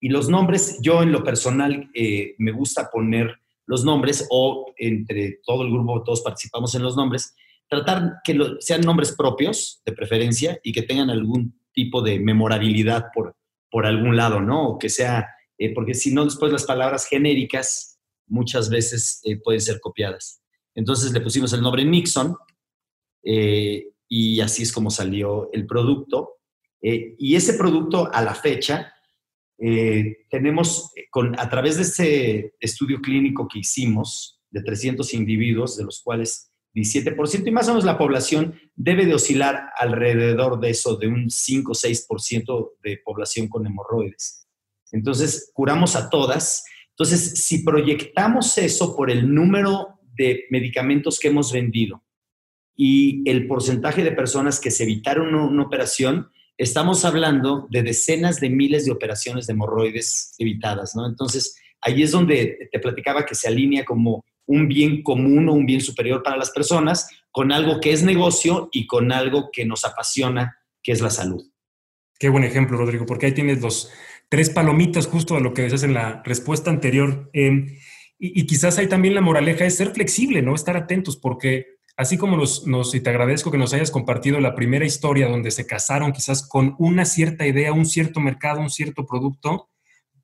Y 0.00 0.08
los 0.08 0.28
nombres, 0.28 0.78
yo 0.82 1.02
en 1.02 1.12
lo 1.12 1.24
personal 1.24 1.90
eh, 1.94 2.34
me 2.38 2.52
gusta 2.52 2.90
poner 2.90 3.40
los 3.66 3.84
nombres 3.84 4.26
o 4.30 4.72
entre 4.76 5.40
todo 5.44 5.62
el 5.62 5.72
grupo, 5.72 6.02
todos 6.02 6.20
participamos 6.20 6.74
en 6.74 6.82
los 6.82 6.96
nombres, 6.96 7.34
tratar 7.68 8.18
que 8.22 8.38
sean 8.60 8.82
nombres 8.82 9.12
propios 9.12 9.80
de 9.84 9.92
preferencia 9.92 10.60
y 10.62 10.72
que 10.72 10.82
tengan 10.82 11.10
algún 11.10 11.58
tipo 11.72 12.02
de 12.02 12.20
memorabilidad 12.20 13.06
por, 13.14 13.34
por 13.70 13.86
algún 13.86 14.16
lado, 14.16 14.40
¿no? 14.40 14.68
O 14.68 14.78
que 14.78 14.90
sea, 14.90 15.26
porque 15.74 15.94
si 15.94 16.12
no, 16.12 16.24
después 16.24 16.52
las 16.52 16.64
palabras 16.64 17.06
genéricas 17.06 17.98
muchas 18.26 18.70
veces 18.70 19.20
eh, 19.24 19.36
pueden 19.36 19.60
ser 19.60 19.80
copiadas. 19.80 20.43
Entonces 20.74 21.12
le 21.12 21.20
pusimos 21.20 21.52
el 21.52 21.62
nombre 21.62 21.84
Nixon 21.84 22.36
eh, 23.22 23.90
y 24.08 24.40
así 24.40 24.62
es 24.62 24.72
como 24.72 24.90
salió 24.90 25.50
el 25.52 25.66
producto. 25.66 26.38
Eh, 26.82 27.14
y 27.18 27.36
ese 27.36 27.54
producto 27.54 28.12
a 28.12 28.22
la 28.22 28.34
fecha, 28.34 28.90
tenemos 30.28 30.92
con, 31.10 31.38
a 31.38 31.48
través 31.48 31.76
de 31.76 31.82
ese 31.82 32.54
estudio 32.60 33.00
clínico 33.00 33.48
que 33.48 33.60
hicimos 33.60 34.42
de 34.50 34.62
300 34.62 35.14
individuos, 35.14 35.76
de 35.76 35.84
los 35.84 36.02
cuales 36.02 36.52
17%, 36.74 37.46
y 37.46 37.50
más 37.50 37.68
o 37.68 37.70
menos 37.70 37.84
la 37.84 37.96
población 37.96 38.60
debe 38.74 39.06
de 39.06 39.14
oscilar 39.14 39.70
alrededor 39.78 40.60
de 40.60 40.70
eso, 40.70 40.96
de 40.96 41.06
un 41.06 41.30
5 41.30 41.70
o 41.70 41.74
6% 41.74 42.72
de 42.82 43.00
población 43.02 43.48
con 43.48 43.64
hemorroides. 43.64 44.46
Entonces, 44.90 45.50
curamos 45.54 45.96
a 45.96 46.10
todas 46.10 46.64
entonces, 46.96 47.44
si 47.44 47.64
proyectamos 47.64 48.56
eso 48.56 48.94
por 48.94 49.10
el 49.10 49.34
número 49.34 49.93
de 50.16 50.44
medicamentos 50.50 51.18
que 51.18 51.28
hemos 51.28 51.52
vendido 51.52 52.02
y 52.76 53.28
el 53.28 53.46
porcentaje 53.46 54.02
de 54.02 54.12
personas 54.12 54.60
que 54.60 54.70
se 54.70 54.82
evitaron 54.82 55.34
una, 55.34 55.62
operación, 55.62 56.30
estamos 56.58 57.04
hablando 57.04 57.66
de 57.70 57.82
decenas 57.82 58.40
de 58.40 58.50
miles 58.50 58.84
de 58.84 58.92
operaciones 58.92 59.46
de 59.46 59.52
hemorroides 59.52 60.34
evitadas, 60.38 60.96
¿no? 60.96 61.06
Entonces, 61.06 61.56
ahí 61.80 62.02
es 62.02 62.10
donde 62.10 62.68
te 62.72 62.78
platicaba 62.80 63.24
que 63.24 63.34
se 63.34 63.48
alinea 63.48 63.84
como 63.84 64.24
un 64.46 64.68
bien 64.68 65.02
común 65.02 65.48
o 65.48 65.52
un 65.52 65.66
bien 65.66 65.80
superior 65.80 66.22
para 66.22 66.36
las 66.36 66.50
personas 66.50 67.08
con 67.30 67.52
algo 67.52 67.80
que 67.80 67.92
es 67.92 68.02
negocio 68.02 68.68
y 68.72 68.86
con 68.86 69.12
algo 69.12 69.50
que 69.52 69.64
nos 69.64 69.84
apasiona, 69.84 70.58
que 70.82 70.92
es 70.92 71.00
la 71.00 71.10
salud. 71.10 71.44
Qué 72.18 72.28
buen 72.28 72.44
ejemplo, 72.44 72.76
Rodrigo, 72.76 73.06
porque 73.06 73.26
ahí 73.26 73.32
tienes 73.32 73.60
los 73.60 73.90
tres 74.28 74.50
palomitas 74.50 75.06
justo 75.06 75.36
a 75.36 75.40
lo 75.40 75.54
que 75.54 75.62
decías 75.62 75.82
en 75.82 75.94
la 75.94 76.22
respuesta 76.24 76.70
anterior. 76.70 77.30
Em, 77.32 77.76
y, 78.18 78.46
quizás 78.46 78.78
hay 78.78 78.86
también 78.86 79.14
la 79.14 79.20
moraleja 79.20 79.64
es 79.64 79.76
ser 79.76 79.90
flexible, 79.90 80.40
¿no? 80.40 80.54
Estar 80.54 80.76
atentos, 80.76 81.16
porque 81.16 81.74
así 81.96 82.16
como 82.16 82.36
nos, 82.36 82.94
y 82.94 83.00
te 83.00 83.10
agradezco 83.10 83.50
que 83.50 83.58
nos 83.58 83.72
hayas 83.74 83.90
compartido 83.90 84.40
la 84.40 84.54
primera 84.54 84.84
historia 84.84 85.28
donde 85.28 85.50
se 85.50 85.66
casaron 85.66 86.12
quizás 86.12 86.46
con 86.48 86.74
una 86.78 87.04
cierta 87.04 87.46
idea, 87.46 87.72
un 87.72 87.86
cierto 87.86 88.20
mercado, 88.20 88.60
un 88.60 88.70
cierto 88.70 89.06
producto, 89.06 89.68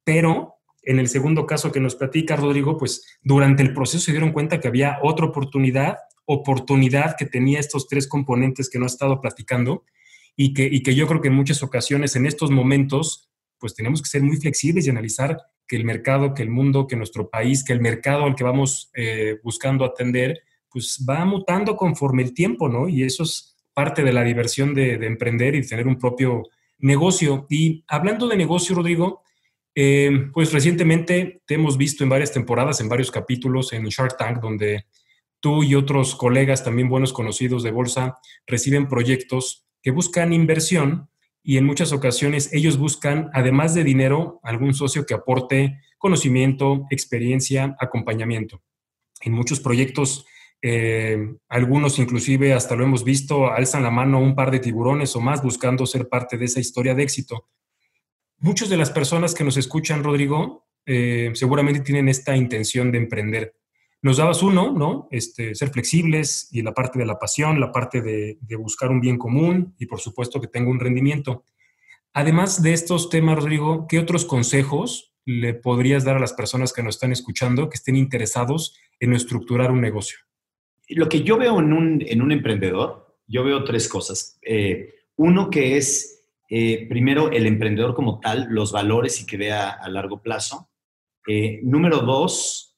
pero 0.05 0.55
en 0.83 0.99
el 0.99 1.09
segundo 1.09 1.47
caso 1.47 1.73
que 1.73 1.81
nos 1.81 1.95
platica 1.95 2.37
Rodrigo, 2.37 2.79
pues 2.79 3.05
durante 3.23 3.63
el 3.63 3.75
proceso 3.75 4.05
se 4.05 4.13
dieron 4.13 4.33
cuenta 4.33 4.61
que 4.61 4.69
había 4.69 4.99
otra 5.03 5.27
oportunidad, 5.27 5.99
oportunidad 6.25 7.17
que 7.19 7.27
tenía 7.27 7.61
estos 7.61 7.87
tres 7.87 8.09
componentes 8.09 8.71
que 8.71 8.79
no 8.79 8.85
ha 8.85 8.89
estado 8.89 9.21
platicando 9.21 9.85
y 10.37 10.55
que, 10.55 10.65
y 10.65 10.83
que 10.83 10.95
yo 10.95 11.07
creo 11.07 11.21
que 11.21 11.29
en 11.29 11.35
muchas 11.35 11.63
ocasiones 11.63 12.17
en 12.17 12.25
estos 12.25 12.51
momentos, 12.51 13.31
pues 13.59 13.75
tenemos 13.75 14.01
que 14.01 14.09
ser 14.09 14.23
muy 14.23 14.37
flexibles 14.37 14.87
y 14.87 14.91
analizar 14.91 15.39
que 15.71 15.77
el 15.77 15.85
mercado, 15.85 16.35
que 16.35 16.43
el 16.43 16.51
mundo, 16.51 16.89
que 16.89 16.97
nuestro 16.97 17.31
país, 17.31 17.63
que 17.63 17.73
el 17.73 17.81
mercado 17.81 18.25
al 18.25 18.35
que 18.35 18.43
vamos 18.43 18.91
eh, 18.93 19.39
buscando 19.45 19.85
atender, 19.85 20.43
pues 20.69 21.07
va 21.09 21.25
mutando 21.25 21.77
conforme 21.77 22.25
el 22.25 22.35
tiempo, 22.35 22.69
¿no? 22.69 22.89
Y 22.89 23.05
eso 23.05 23.23
es 23.23 23.57
parte 23.73 24.03
de 24.03 24.13
la 24.13 24.25
diversión 24.25 24.75
de, 24.75 24.99
de 24.99 25.07
emprender 25.07 25.55
y 25.55 25.65
tener 25.65 25.87
un 25.87 25.97
propio 25.97 26.43
negocio. 26.79 27.47
Y 27.49 27.85
hablando 27.87 28.27
de 28.27 28.37
negocio, 28.37 28.75
Rodrigo, 28.75 29.23
eh, 29.77 30.11
pues 30.33 30.53
recientemente 30.53 31.41
te 31.47 31.55
hemos 31.55 31.77
visto 31.77 32.03
en 32.03 32.11
varias 32.11 32.33
temporadas, 32.33 32.81
en 32.81 32.89
varios 32.89 33.13
capítulos 33.13 33.73
en 33.73 33.85
Shark 33.85 34.17
Tank, 34.17 34.41
donde 34.41 34.87
tú 35.39 35.63
y 35.63 35.77
otros 35.77 36.17
colegas 36.17 36.65
también 36.65 36.89
buenos 36.89 37.13
conocidos 37.13 37.63
de 37.63 37.71
bolsa 37.71 38.19
reciben 38.45 38.89
proyectos 38.89 39.69
que 39.83 39.93
buscan 39.93 40.33
inversión 40.33 41.09
y 41.43 41.57
en 41.57 41.65
muchas 41.65 41.93
ocasiones 41.93 42.53
ellos 42.53 42.79
buscan, 42.79 43.31
además 43.33 43.75
de 43.75 43.85
dinero, 43.85 44.41
algún 44.43 44.75
socio 44.75 45.07
que 45.07 45.15
aporte 45.15 45.81
conocimiento, 45.99 46.87
experiencia, 46.91 47.77
acompañamiento. 47.79 48.63
En 49.21 49.33
muchos 49.33 49.61
proyectos, 49.61 50.27
eh, 50.63 51.19
algunos 51.49 51.99
inclusive 51.99 52.53
hasta 52.53 52.77
lo 52.77 52.85
hemos 52.85 53.05
visto, 53.05 53.51
alzan 53.51 53.83
la 53.83 53.91
mano 53.91 54.19
un 54.21 54.35
par 54.35 54.51
de 54.51 54.61
tiburones 54.61 55.15
o 55.17 55.21
más 55.21 55.43
buscando 55.43 55.87
ser 55.87 56.09
parte 56.09 56.39
de 56.39 56.47
esa 56.47 56.61
historia 56.61 56.95
de 56.95 57.03
éxito. 57.03 57.49
Muchas 58.39 58.71
de 58.71 58.79
las 58.79 58.91
personas 58.91 59.35
que 59.35 59.45
nos 59.45 59.59
escuchan, 59.59 60.03
Rodrigo, 60.03 60.67
eh, 60.87 61.31
seguramente 61.35 61.81
tienen 61.81 62.09
esta 62.09 62.35
intención 62.35 62.91
de 62.91 62.99
emprender. 62.99 63.55
Nos 64.03 64.17
dabas 64.17 64.43
uno, 64.43 64.73
¿no? 64.73 65.09
Este, 65.11 65.55
ser 65.55 65.69
flexibles 65.71 66.49
y 66.53 66.63
la 66.63 66.73
parte 66.73 66.99
de 66.99 67.07
la 67.07 67.19
pasión, 67.19 67.61
la 67.61 67.71
parte 67.71 68.01
de, 68.01 68.39
buscar 68.57 68.91
un 68.91 69.01
bien 69.01 69.19
común 69.19 69.75
y 69.79 69.87
por 69.87 70.01
supuesto 70.01 70.41
que 70.41 70.49
tenga 70.49 70.71
un 70.71 70.81
rendimiento. 70.81 71.45
Además 72.13 72.63
de 72.63 72.73
estos 72.73 73.11
temas, 73.11 73.37
Rodrigo, 73.37 73.87
¿qué 73.89 73.99
otros 73.99 74.25
consejos 74.25 75.15
le 75.27 75.55
podrías 75.55 76.05
dar 76.05 76.17
a 76.17 76.21
las 76.21 76.33
personas 76.33 76.73
que 76.73 76.83
nos 76.83 76.97
están 76.97 77.13
escuchando 77.13 77.69
que 77.69 77.77
estén 77.77 77.97
interesados 77.97 78.75
en 78.99 79.13
estructurar 79.13 79.71
un 79.71 79.81
negocio? 79.81 80.19
Lo 80.89 81.09
que 81.09 81.23
yo 81.23 81.37
veo 81.37 81.61
en 81.61 81.73
un, 81.73 82.03
en 82.05 82.23
un 82.23 82.33
emprendedor, 82.33 83.17
yo 83.27 83.45
veo 83.45 83.65
tres 83.65 83.87
cosas. 83.87 84.39
Eh, 84.43 84.95
uno 85.17 85.51
que 85.51 85.77
es 85.77 86.21
eh, 86.53 86.89
primero, 86.89 87.31
el 87.31 87.47
emprendedor 87.47 87.95
como 87.95 88.19
tal, 88.19 88.49
los 88.51 88.73
valores 88.73 89.21
y 89.21 89.27
que 89.27 89.37
vea 89.37 89.71
a 89.71 89.89
largo 89.89 90.21
plazo. 90.21 90.69
Eh, 91.29 91.61
número 91.63 91.99
dos, 91.99 92.70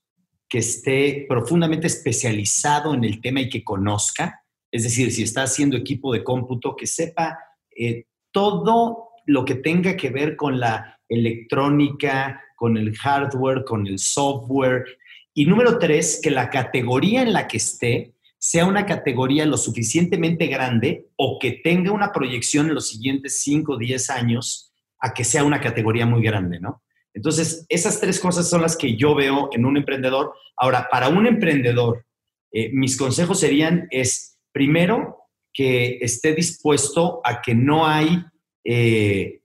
que 0.53 0.59
esté 0.59 1.25
profundamente 1.27 1.87
especializado 1.87 2.93
en 2.93 3.05
el 3.05 3.23
tema 3.23 3.41
y 3.41 3.49
que 3.49 3.65
conozca. 3.65 4.45
Es 4.71 4.83
decir, 4.83 5.11
si 5.11 5.23
está 5.23 5.45
haciendo 5.45 5.79
equipo 5.79 6.13
de 6.13 6.23
cómputo, 6.23 6.77
que 6.77 6.87
sepa 6.87 7.39
eh, 7.75 8.05
todo 8.31 9.13
lo 9.25 9.47
que 9.47 9.55
tenga 9.55 9.97
que 9.97 10.11
ver 10.11 10.37
con 10.37 10.61
la 10.61 11.01
electrónica, 11.09 12.43
con 12.55 12.77
el 12.77 12.95
hardware, 12.95 13.65
con 13.65 13.87
el 13.87 13.99
software. 13.99 14.85
Y 15.33 15.47
número 15.47 15.79
tres, 15.79 16.21
que 16.23 16.31
la 16.31 16.51
categoría 16.51 17.23
en 17.23 17.33
la 17.33 17.49
que 17.49 17.57
esté 17.57 18.13
sea 18.37 18.67
una 18.67 18.85
categoría 18.85 19.47
lo 19.47 19.57
suficientemente 19.57 20.49
grande 20.49 21.09
o 21.17 21.39
que 21.39 21.63
tenga 21.65 21.93
una 21.93 22.13
proyección 22.13 22.69
en 22.69 22.75
los 22.75 22.89
siguientes 22.89 23.41
5 23.41 23.73
o 23.73 23.79
10 23.79 24.11
años 24.11 24.71
a 24.99 25.15
que 25.15 25.25
sea 25.25 25.45
una 25.45 25.63
categoría 25.63 26.05
muy 26.05 26.23
grande, 26.23 26.61
¿no? 26.61 26.83
Entonces, 27.15 27.67
esas 27.69 28.01
tres 28.01 28.19
cosas 28.19 28.49
son 28.49 28.63
las 28.63 28.77
que 28.77 28.97
yo 28.97 29.15
veo 29.15 29.51
en 29.53 29.65
un 29.65 29.77
emprendedor. 29.77 30.35
Ahora, 30.57 30.89
para 30.91 31.09
un 31.09 31.27
emprendedor, 31.27 32.05
eh, 32.53 32.71
mis 32.73 32.97
consejos 32.97 33.41
serían, 33.41 33.87
es, 33.91 34.39
primero, 34.53 35.19
que 35.53 35.99
esté 36.01 36.35
dispuesto 36.35 37.21
a 37.25 37.43
que 37.43 37.55
no 37.55 37.87
hay 37.87 38.25
eh, 38.65 39.41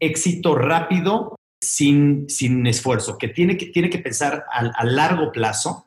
éxito 0.00 0.54
rápido 0.54 1.36
sin, 1.60 2.28
sin 2.28 2.66
esfuerzo, 2.66 3.18
que 3.18 3.28
tiene 3.28 3.56
que, 3.56 3.66
tiene 3.66 3.90
que 3.90 3.98
pensar 3.98 4.44
a 4.50 4.84
largo 4.84 5.30
plazo, 5.30 5.86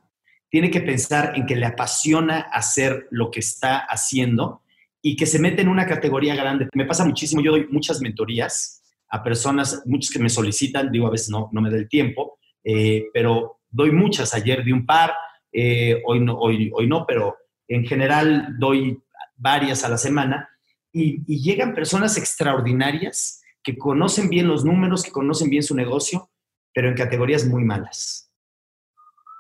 tiene 0.50 0.72
que 0.72 0.80
pensar 0.80 1.34
en 1.36 1.46
que 1.46 1.56
le 1.56 1.66
apasiona 1.66 2.40
hacer 2.40 3.08
lo 3.12 3.30
que 3.30 3.42
está 3.42 3.80
haciendo 3.80 4.62
y 5.02 5.16
que 5.18 5.26
se 5.26 5.38
mete 5.38 5.62
en 5.62 5.68
una 5.68 5.86
categoría 5.86 6.36
grande. 6.36 6.70
Me 6.74 6.86
pasa 6.86 7.04
muchísimo, 7.04 7.42
yo 7.42 7.52
doy 7.52 7.68
muchas 7.70 8.00
mentorías 8.00 8.82
a 9.10 9.24
personas, 9.24 9.84
muchos 9.86 10.12
que 10.12 10.20
me 10.20 10.30
solicitan, 10.30 10.92
digo 10.92 11.08
a 11.08 11.12
veces 11.12 11.30
no, 11.30 11.50
no 11.52 11.62
me 11.62 11.70
da 11.70 11.78
el 11.78 11.88
tiempo, 11.88 12.40
eh, 12.64 13.08
pero 13.14 13.60
doy 13.70 13.92
muchas, 13.92 14.34
ayer 14.34 14.64
di 14.64 14.72
un 14.72 14.86
par, 14.86 15.14
eh, 15.52 16.02
hoy, 16.06 16.20
no, 16.20 16.38
hoy, 16.38 16.72
hoy 16.74 16.88
no, 16.88 17.06
pero 17.06 17.36
en 17.68 17.86
general 17.86 18.56
doy 18.60 19.00
varias 19.36 19.84
a 19.84 19.90
la 19.90 19.98
semana. 19.98 20.50
Y, 20.92 21.22
y 21.28 21.42
llegan 21.42 21.76
personas 21.76 22.18
extraordinarias 22.18 23.42
que 23.64 23.78
conocen 23.78 24.30
bien 24.30 24.48
los 24.48 24.64
números, 24.64 25.04
que 25.04 25.12
conocen 25.12 25.50
bien 25.50 25.64
su 25.64 25.76
negocio, 25.76 26.30
pero 26.74 26.88
en 26.88 26.96
categorías 26.96 27.46
muy 27.46 27.64
malas. 27.64 28.32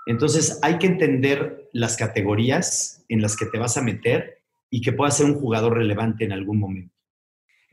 Entonces 0.06 0.60
hay 0.62 0.78
que 0.78 0.88
entender 0.88 1.70
las 1.74 1.98
categorías 1.98 3.04
en 3.10 3.22
las 3.22 3.36
que 3.36 3.46
te 3.46 3.58
vas 3.58 3.78
a 3.78 3.82
meter 3.82 4.42
y 4.70 4.82
que 4.82 4.94
puedas 4.94 5.18
ser 5.18 5.26
un 5.26 5.36
jugador 5.36 5.76
relevante 5.76 6.26
en 6.26 6.32
algún 6.32 6.60
momento. 6.60 6.95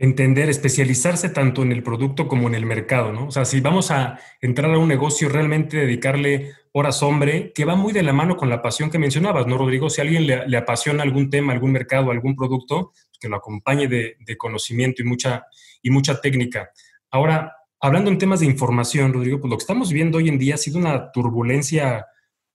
Entender, 0.02 0.50
especializarse 0.50 1.30
tanto 1.30 1.62
en 1.62 1.72
el 1.72 1.82
producto 1.82 2.28
como 2.28 2.48
en 2.48 2.54
el 2.54 2.66
mercado, 2.66 3.12
¿no? 3.12 3.28
O 3.28 3.30
sea, 3.30 3.44
si 3.44 3.60
vamos 3.60 3.90
a 3.90 4.18
entrar 4.40 4.70
a 4.74 4.78
un 4.78 4.88
negocio, 4.88 5.28
realmente 5.28 5.78
dedicarle 5.78 6.52
horas 6.72 7.02
hombre, 7.02 7.52
que 7.54 7.64
va 7.64 7.76
muy 7.76 7.92
de 7.92 8.02
la 8.02 8.12
mano 8.12 8.36
con 8.36 8.50
la 8.50 8.60
pasión 8.60 8.90
que 8.90 8.98
mencionabas, 8.98 9.46
¿no, 9.46 9.56
Rodrigo? 9.56 9.88
Si 9.88 10.00
a 10.00 10.04
alguien 10.04 10.26
le, 10.26 10.56
apasiona 10.56 11.02
algún 11.02 11.30
tema, 11.30 11.52
algún 11.52 11.72
mercado, 11.72 12.10
algún 12.10 12.36
producto, 12.36 12.92
pues 12.92 13.18
que 13.20 13.28
lo 13.28 13.36
acompañe 13.36 13.88
de, 13.88 14.16
de 14.20 14.36
conocimiento 14.36 15.02
y 15.02 15.06
mucha, 15.06 15.46
y 15.82 15.90
mucha 15.90 16.20
técnica. 16.20 16.70
Ahora, 17.10 17.56
hablando 17.80 18.10
en 18.10 18.18
temas 18.18 18.40
de 18.40 18.46
información, 18.46 19.12
Rodrigo, 19.12 19.40
pues 19.40 19.50
lo 19.50 19.56
que 19.56 19.62
estamos 19.62 19.92
viendo 19.92 20.18
hoy 20.18 20.28
en 20.28 20.38
día 20.38 20.54
ha 20.54 20.58
sido 20.58 20.78
una 20.78 21.12
turbulencia 21.12 22.06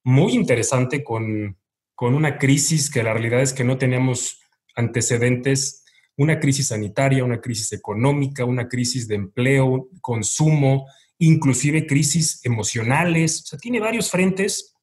muy 0.07 0.33
interesante 0.33 1.03
con, 1.03 1.57
una 1.99 2.37
crisis 2.37 2.89
que 2.89 3.03
la 3.03 3.11
realidad 3.11 3.41
es 3.41 3.51
que 3.51 3.65
no 3.65 3.77
teníamos 3.77 4.39
antecedentes, 4.73 5.83
una 6.17 6.39
crisis 6.39 6.67
sanitaria, 6.67 7.23
una 7.23 7.39
crisis 7.39 7.71
económica, 7.73 8.43
una 8.43 8.67
crisis 8.67 9.07
de 9.07 9.15
empleo, 9.15 9.87
consumo, 10.01 10.87
inclusive 11.19 11.85
crisis 11.85 12.41
emocionales, 12.43 13.43
o 13.43 13.45
sea, 13.45 13.59
tiene 13.59 13.79
varios 13.79 14.11
frentes, 14.11 14.73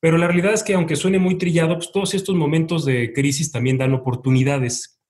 pero 0.00 0.18
la 0.18 0.26
realidad 0.26 0.52
es 0.52 0.62
que 0.62 0.74
aunque 0.74 0.96
suene 0.96 1.18
muy 1.18 1.38
trillado, 1.38 1.74
pues 1.76 1.90
todos 1.92 2.14
estos 2.14 2.34
momentos 2.34 2.84
de 2.84 3.12
crisis 3.12 3.50
también 3.50 3.78
dan 3.78 3.94
oportunidades. 3.94 5.00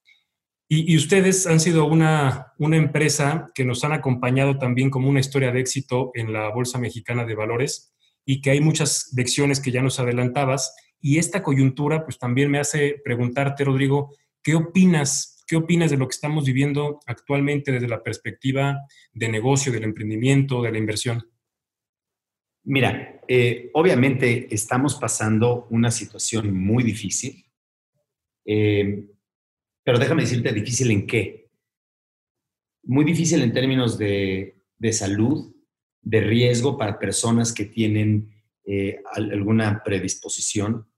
Y, 0.69 0.93
y, 0.93 0.97
ustedes 0.97 1.47
han 1.47 1.61
sido 1.61 1.85
una, 1.85 2.53
una 2.59 2.77
empresa 2.77 3.53
que 3.55 3.65
nos 3.65 3.85
han 3.85 3.93
acompañado 3.93 4.59
también 4.59 4.91
como 4.91 5.09
una 5.09 5.21
historia 5.21 5.53
de 5.53 5.61
éxito 5.61 6.11
en 6.15 6.33
la 6.33 6.49
Bolsa 6.49 6.79
Mexicana 6.79 7.25
de 7.25 7.37
Valores 7.37 7.95
y 8.25 8.41
que 8.41 8.51
hay 8.51 8.61
muchas 8.61 9.13
lecciones 9.15 9.61
que 9.61 9.71
ya 9.71 9.81
nos 9.81 10.01
adelantabas. 10.01 10.75
Y 11.01 11.19
esta 11.19 11.45
coyuntura, 11.45 12.05
pues 12.05 12.19
también 12.19 12.51
me 12.51 12.59
hace 12.59 13.01
preguntarte, 13.05 13.63
Rodrigo, 13.63 14.13
¿qué 14.43 14.57
opinas? 14.57 15.36
¿Qué 15.47 15.57
opinas 15.57 15.91
de 15.91 15.97
lo 15.97 16.09
que 16.09 16.15
estamos 16.15 16.45
viviendo 16.45 17.01
actualmente 17.07 17.71
desde 17.71 17.89
la 17.89 18.03
perspectiva 18.03 18.81
de 19.13 19.29
negocio, 19.29 19.71
del 19.71 19.85
emprendimiento, 19.85 20.61
de 20.63 20.73
la 20.73 20.79
inversión? 20.79 21.31
Mira, 22.65 23.21
eh, 23.29 23.71
obviamente 23.75 24.53
estamos 24.53 24.97
pasando 24.97 25.69
una 25.71 25.93
situación 25.93 26.53
muy 26.53 26.83
difícil, 26.83 27.45
eh, 28.45 29.07
pero 29.85 30.01
déjame 30.01 30.23
decirte, 30.23 30.53
difícil 30.53 30.91
en 30.91 31.07
qué. 31.07 31.49
Muy 32.83 33.05
difícil 33.05 33.41
en 33.43 33.53
términos 33.53 33.97
de, 33.99 34.65
de 34.79 34.93
salud, 34.93 35.55
de 36.03 36.21
riesgo 36.23 36.77
para 36.77 36.99
personas 36.99 37.53
que 37.53 37.67
tienen 37.67 38.33
eh, 38.65 39.01
alguna 39.13 39.83
predisposición, 39.85 40.89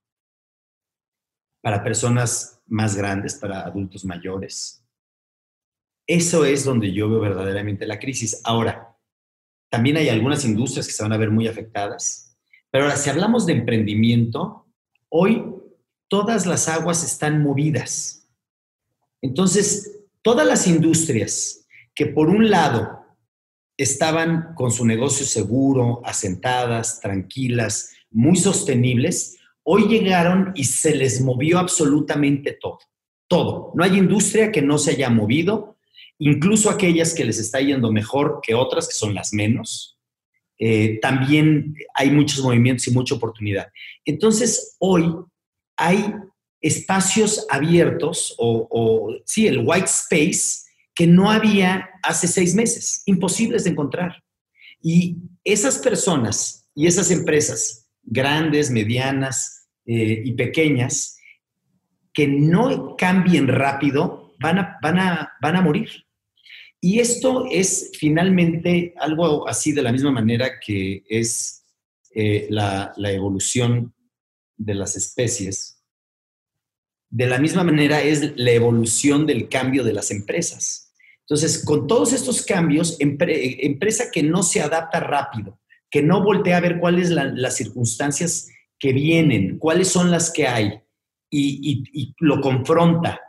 para 1.60 1.82
personas 1.82 2.60
más 2.66 2.96
grandes, 2.96 3.34
para 3.34 3.60
adultos 3.60 4.04
mayores. 4.04 4.84
Eso 6.06 6.44
es 6.44 6.64
donde 6.64 6.92
yo 6.92 7.08
veo 7.08 7.20
verdaderamente 7.20 7.86
la 7.86 7.98
crisis. 7.98 8.40
Ahora, 8.44 8.96
también 9.70 9.96
hay 9.96 10.08
algunas 10.08 10.44
industrias 10.44 10.86
que 10.86 10.92
se 10.92 11.02
van 11.02 11.12
a 11.12 11.18
ver 11.18 11.30
muy 11.30 11.46
afectadas, 11.46 12.36
pero 12.70 12.84
ahora, 12.84 12.96
si 12.96 13.10
hablamos 13.10 13.46
de 13.46 13.54
emprendimiento, 13.54 14.66
hoy 15.08 15.44
todas 16.08 16.46
las 16.46 16.68
aguas 16.68 17.04
están 17.04 17.42
movidas. 17.42 18.28
Entonces, 19.22 20.04
todas 20.22 20.46
las 20.46 20.66
industrias 20.66 21.66
que 21.94 22.06
por 22.06 22.28
un 22.28 22.50
lado 22.50 23.04
estaban 23.76 24.54
con 24.54 24.70
su 24.70 24.84
negocio 24.84 25.24
seguro, 25.24 26.02
asentadas, 26.04 27.00
tranquilas, 27.00 27.92
muy 28.10 28.36
sostenibles, 28.36 29.37
hoy 29.70 29.86
llegaron 29.86 30.52
y 30.54 30.64
se 30.64 30.94
les 30.94 31.20
movió 31.20 31.58
absolutamente 31.58 32.56
todo, 32.58 32.78
todo. 33.28 33.70
No 33.74 33.84
hay 33.84 33.98
industria 33.98 34.50
que 34.50 34.62
no 34.62 34.78
se 34.78 34.92
haya 34.92 35.10
movido, 35.10 35.76
incluso 36.18 36.70
aquellas 36.70 37.12
que 37.12 37.26
les 37.26 37.38
está 37.38 37.60
yendo 37.60 37.92
mejor 37.92 38.40
que 38.42 38.54
otras, 38.54 38.88
que 38.88 38.94
son 38.94 39.12
las 39.12 39.34
menos. 39.34 39.98
Eh, 40.58 40.98
también 41.02 41.74
hay 41.94 42.10
muchos 42.10 42.42
movimientos 42.42 42.88
y 42.88 42.92
mucha 42.92 43.14
oportunidad. 43.14 43.68
Entonces, 44.06 44.74
hoy 44.78 45.14
hay 45.76 46.14
espacios 46.62 47.46
abiertos 47.50 48.34
o, 48.38 48.66
o 48.70 49.16
sí, 49.26 49.48
el 49.48 49.58
white 49.66 49.84
space 49.84 50.62
que 50.94 51.06
no 51.06 51.30
había 51.30 51.90
hace 52.02 52.26
seis 52.26 52.54
meses, 52.54 53.02
imposibles 53.04 53.64
de 53.64 53.70
encontrar. 53.70 54.24
Y 54.80 55.18
esas 55.44 55.76
personas 55.76 56.70
y 56.74 56.86
esas 56.86 57.10
empresas, 57.10 57.86
grandes, 58.02 58.70
medianas 58.70 59.56
eh, 59.90 60.22
y 60.22 60.34
pequeñas, 60.34 61.16
que 62.12 62.28
no 62.28 62.94
cambien 62.94 63.48
rápido, 63.48 64.34
van 64.38 64.58
a, 64.58 64.78
van, 64.82 64.98
a, 64.98 65.32
van 65.40 65.56
a 65.56 65.62
morir. 65.62 65.88
Y 66.78 67.00
esto 67.00 67.46
es 67.50 67.92
finalmente 67.98 68.92
algo 68.98 69.48
así 69.48 69.72
de 69.72 69.80
la 69.80 69.90
misma 69.90 70.12
manera 70.12 70.60
que 70.60 71.04
es 71.08 71.64
eh, 72.14 72.48
la, 72.50 72.92
evolución 72.98 73.94
de 74.58 74.74
las 74.74 74.94
especies. 74.94 75.82
De 77.08 77.26
la 77.26 77.38
misma 77.38 77.64
manera 77.64 78.02
es 78.02 78.36
la 78.36 78.50
evolución 78.50 79.26
del 79.26 79.48
cambio 79.48 79.84
de 79.84 79.94
las 79.94 80.10
empresas. 80.10 80.92
Entonces, 81.20 81.64
con 81.64 81.86
todos 81.86 82.12
estos 82.12 82.42
cambios, 82.42 82.98
empresa 82.98 84.10
que 84.12 84.22
no 84.22 84.42
se 84.42 84.60
adapta 84.60 85.00
rápido, 85.00 85.58
que 85.90 86.02
no 86.02 86.22
voltea 86.22 86.58
a 86.58 86.60
ver 86.60 86.78
cuáles 86.78 87.08
son 87.08 87.40
las 87.40 87.56
circunstancias 87.56 88.48
que 88.78 88.92
vienen, 88.92 89.58
cuáles 89.58 89.88
son 89.88 90.10
las 90.10 90.30
que 90.32 90.46
hay, 90.46 90.80
y, 91.30 92.14
lo 92.20 92.40
confronta, 92.40 93.20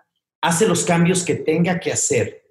hace 0.42 0.68
los 0.68 0.86
cambios 0.86 1.24
que 1.24 1.36
tenga 1.36 1.80
que 1.80 1.92
hacer 1.92 2.44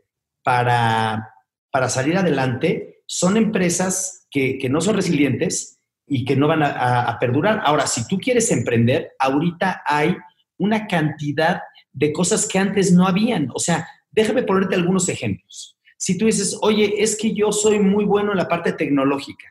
para, 0.42 1.32
para 1.70 1.88
salir 1.88 2.16
adelante, 2.16 3.02
son 3.06 3.36
empresas 3.36 4.26
que, 4.30 4.58
no 4.68 4.80
son 4.80 4.96
resilientes 4.96 5.78
y 6.06 6.24
que 6.24 6.36
no 6.36 6.48
van 6.48 6.62
a, 6.62 7.02
a 7.02 7.18
perdurar. 7.18 7.62
Ahora, 7.64 7.86
si 7.86 8.06
tú 8.06 8.18
quieres 8.18 8.50
emprender, 8.50 9.12
ahorita 9.18 9.82
hay 9.86 10.16
una 10.58 10.86
cantidad 10.86 11.62
de 11.92 12.12
cosas 12.12 12.46
que 12.46 12.58
antes 12.58 12.92
no 12.92 13.06
habían. 13.06 13.48
O 13.54 13.58
sea, 13.58 13.86
Déjame 14.10 14.42
ponerte 14.42 14.74
algunos 14.74 15.08
ejemplos. 15.08 15.76
Si 15.96 16.16
tú 16.16 16.26
dices, 16.26 16.58
oye, 16.62 16.94
es 16.98 17.16
que 17.16 17.34
yo 17.34 17.52
soy 17.52 17.78
muy 17.78 18.04
bueno 18.04 18.32
en 18.32 18.38
la 18.38 18.48
parte 18.48 18.72
tecnológica, 18.72 19.46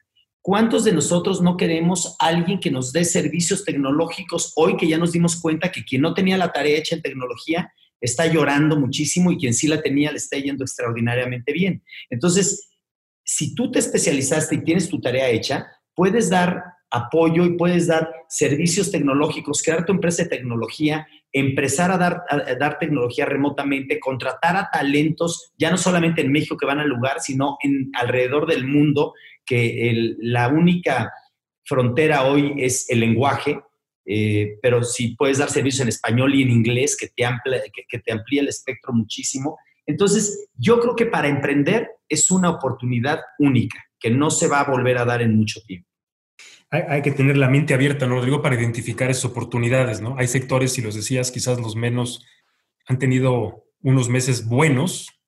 ¿cuántos 0.48 0.86
de 0.86 0.94
nosotros 0.94 1.42
no 1.42 1.58
queremos 1.58 2.16
alguien 2.20 2.62
que 2.62 2.72
nos 2.72 2.94
dé 2.94 3.04
servicios 3.04 3.66
tecnológicos 3.66 4.54
hoy 4.56 4.77
que 4.77 4.88
ya 4.88 4.98
nos 4.98 5.12
dimos 5.12 5.36
cuenta 5.42 5.74
que 5.74 5.84
quien 5.84 6.01
no 6.01 6.13
tenía 6.13 6.38
la 6.38 6.54
tarea 6.54 6.77
hecha 6.77 6.96
en 6.96 7.01
tecnología 7.01 7.74
está 8.00 8.27
llorando 8.27 8.80
muchísimo 8.80 9.30
y 9.30 9.38
quien 9.38 9.54
sí 9.54 9.68
la 9.68 9.82
tenía 9.82 10.10
le 10.10 10.20
está 10.20 10.38
yendo 10.38 10.63
extraordinariamente 10.63 11.51
bien? 11.51 11.84
Entonces, 12.10 12.70
si 13.25 13.56
tú 13.56 13.72
te 13.72 13.80
especializaste 13.80 14.56
y 14.56 14.63
tienes 14.63 14.88
tu 14.88 15.01
tarea 15.01 15.27
hecha, 15.27 15.68
puedes 15.94 16.30
dar 16.30 16.63
apoyo 16.92 17.46
y 17.46 17.58
puedes 17.58 17.88
dar 17.88 18.10
servicios 18.30 18.89
tecnológicos, 18.89 19.62
crear 19.62 19.86
tu 19.86 19.92
empresa 19.92 20.24
de 20.24 20.30
tecnología 20.30 21.06
empezar 21.34 21.92
a 21.92 21.98
dar, 21.98 22.24
dar 22.60 22.80
tecnología 22.80 23.25
remotamente, 23.25 24.00
contratar 24.00 24.56
a 24.56 24.70
talentos, 24.72 25.51
ya 25.58 25.70
no 25.70 25.77
solamente 25.77 26.22
en 26.22 26.32
México 26.32 26.58
que 26.58 26.66
van 26.66 26.80
al 26.80 26.88
lugar, 26.88 27.20
sino 27.20 27.58
en 27.62 27.92
alrededor 27.94 28.48
del 28.48 28.66
mundo, 28.66 29.13
que 29.48 30.16
la 30.20 30.50
única 30.50 31.12
frontera 31.63 32.25
hoy 32.25 32.54
es 32.58 32.89
el 32.89 33.00
lenguaje, 33.00 33.60
eh, 34.06 34.60
pero 34.62 34.83
si 34.83 35.16
puedes 35.16 35.38
dar 35.38 35.50
servicios 35.50 35.81
en 35.81 35.88
español 35.88 36.36
y 36.36 36.44
en 36.44 36.51
inglés, 36.51 36.96
que 36.96 37.07
te, 37.07 37.25
amplia, 37.25 37.62
que 37.88 38.00
te 38.00 38.12
amplía 38.12 38.42
el 38.42 38.50
espectro 38.50 38.94
muchísimo. 38.94 39.57
Entonces, 39.86 40.50
yo 40.55 40.79
creo 40.79 40.96
que 40.96 41.05
para 41.05 41.27
emprender 41.27 41.90
es 42.07 42.29
una 42.29 42.50
oportunidad 42.50 43.22
única, 43.40 43.83
que 44.00 44.12
no 44.12 44.29
se 44.29 44.48
va 44.48 44.60
a 44.60 44.70
volver 44.70 44.98
a 44.98 45.05
dar 45.05 45.22
en 45.22 45.36
mucho 45.36 45.62
tiempo 45.62 45.88
hay, 46.70 47.01
que 47.01 47.12
tener 47.12 47.38
la 47.38 47.50
mente 47.50 47.74
abierta, 47.74 48.07
¿no, 48.07 48.16
Rodrigo? 48.16 48.42
Para 48.42 48.55
identificar 48.55 49.10
esas 49.10 49.25
oportunidades, 49.25 50.01
¿no? 50.01 50.18
Hay 50.18 50.27
sectores, 50.27 50.74
si 50.74 50.81
los 50.81 50.96
decías, 50.96 51.31
quizás 51.31 51.60
los 51.60 51.75
menos 51.75 52.25
han 52.88 53.00
tenido 53.00 53.66
unos 53.81 54.10
meses 54.10 54.48
buenos 54.48 55.22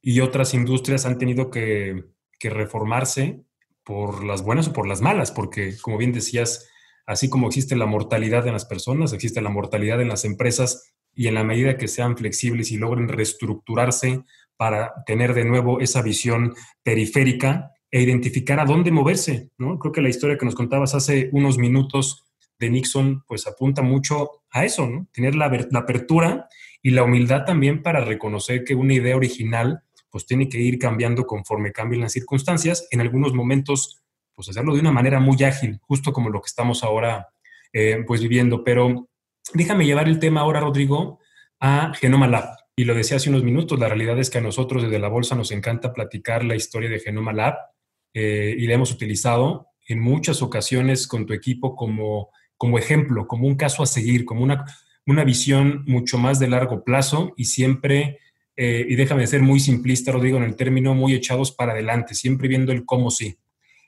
y 0.00 0.20
otras 0.20 0.54
industrias 0.54 1.04
han 1.04 1.18
tenido 1.18 1.50
que, 1.50 2.04
que 2.38 2.50
reformarse 2.50 3.40
por 3.84 4.24
las 4.24 4.42
buenas 4.42 4.68
o 4.68 4.72
por 4.72 4.88
las 4.88 5.00
malas, 5.00 5.30
porque 5.30 5.76
como 5.80 5.98
bien 5.98 6.12
decías, 6.12 6.68
así 7.06 7.28
como 7.28 7.48
existe 7.48 7.76
la 7.76 7.86
mortalidad 7.86 8.46
en 8.46 8.54
las 8.54 8.64
personas, 8.64 9.12
existe 9.12 9.40
la 9.40 9.50
mortalidad 9.50 10.00
en 10.00 10.08
las 10.08 10.24
empresas 10.24 10.94
y 11.14 11.28
en 11.28 11.34
la 11.34 11.44
medida 11.44 11.76
que 11.76 11.88
sean 11.88 12.16
flexibles 12.16 12.72
y 12.72 12.78
logren 12.78 13.08
reestructurarse 13.08 14.24
para 14.56 14.92
tener 15.06 15.34
de 15.34 15.44
nuevo 15.44 15.80
esa 15.80 16.02
visión 16.02 16.54
periférica, 16.82 17.74
e 17.94 18.02
identificar 18.02 18.58
a 18.58 18.64
dónde 18.64 18.90
moverse, 18.90 19.50
¿no? 19.56 19.78
Creo 19.78 19.92
que 19.92 20.02
la 20.02 20.08
historia 20.08 20.36
que 20.36 20.44
nos 20.44 20.56
contabas 20.56 20.96
hace 20.96 21.28
unos 21.30 21.58
minutos 21.58 22.24
de 22.58 22.68
Nixon, 22.68 23.22
pues 23.24 23.46
apunta 23.46 23.82
mucho 23.82 24.42
a 24.50 24.64
eso, 24.64 24.88
¿no? 24.88 25.06
Tener 25.12 25.36
la, 25.36 25.46
apertura 25.46 26.48
y 26.82 26.90
la 26.90 27.04
humildad 27.04 27.44
también 27.44 27.84
para 27.84 28.04
reconocer 28.04 28.64
que 28.64 28.74
una 28.74 28.94
idea 28.94 29.14
original, 29.14 29.84
pues 30.14 30.26
tiene 30.26 30.48
que 30.48 30.60
ir 30.60 30.78
cambiando 30.78 31.26
conforme 31.26 31.72
cambien 31.72 32.00
las 32.00 32.12
circunstancias. 32.12 32.86
En 32.92 33.00
algunos 33.00 33.34
momentos, 33.34 34.00
pues 34.32 34.48
hacerlo 34.48 34.72
de 34.72 34.80
una 34.80 34.92
manera 34.92 35.18
muy 35.18 35.42
ágil, 35.42 35.80
justo 35.82 36.12
como 36.12 36.30
lo 36.30 36.40
que 36.40 36.46
estamos 36.46 36.84
ahora, 36.84 37.30
eh, 37.72 38.04
pues 38.06 38.22
viviendo. 38.22 38.62
Pero 38.62 39.08
déjame 39.54 39.84
llevar 39.84 40.06
el 40.06 40.20
tema 40.20 40.42
ahora, 40.42 40.60
Rodrigo, 40.60 41.18
a 41.58 41.92
Genoma 41.94 42.28
Lab. 42.28 42.44
Y 42.76 42.84
lo 42.84 42.94
decía 42.94 43.16
hace 43.16 43.28
unos 43.28 43.42
minutos, 43.42 43.76
la 43.80 43.88
realidad 43.88 44.16
es 44.20 44.30
que 44.30 44.38
a 44.38 44.40
nosotros 44.40 44.84
desde 44.84 45.00
la 45.00 45.08
bolsa 45.08 45.34
nos 45.34 45.50
encanta 45.50 45.92
platicar 45.92 46.44
la 46.44 46.54
historia 46.54 46.88
de 46.88 47.00
Genoma 47.00 47.32
Lab 47.32 47.56
eh, 48.14 48.54
y 48.56 48.68
la 48.68 48.74
hemos 48.74 48.92
utilizado 48.92 49.70
en 49.88 49.98
muchas 49.98 50.42
ocasiones 50.42 51.08
con 51.08 51.26
tu 51.26 51.32
equipo 51.32 51.74
como, 51.74 52.30
como 52.56 52.78
ejemplo, 52.78 53.26
como 53.26 53.48
un 53.48 53.56
caso 53.56 53.82
a 53.82 53.86
seguir, 53.86 54.24
como 54.24 54.44
una, 54.44 54.64
una 55.06 55.24
visión 55.24 55.82
mucho 55.88 56.18
más 56.18 56.38
de 56.38 56.46
largo 56.46 56.84
plazo 56.84 57.32
y 57.36 57.46
siempre, 57.46 58.20
eh, 58.56 58.86
y 58.88 58.94
déjame 58.96 59.26
ser 59.26 59.42
muy 59.42 59.60
simplista, 59.60 60.12
Rodrigo, 60.12 60.38
en 60.38 60.44
el 60.44 60.56
término, 60.56 60.94
muy 60.94 61.14
echados 61.14 61.52
para 61.52 61.72
adelante, 61.72 62.14
siempre 62.14 62.48
viendo 62.48 62.72
el 62.72 62.84
cómo 62.84 63.10
sí. 63.10 63.38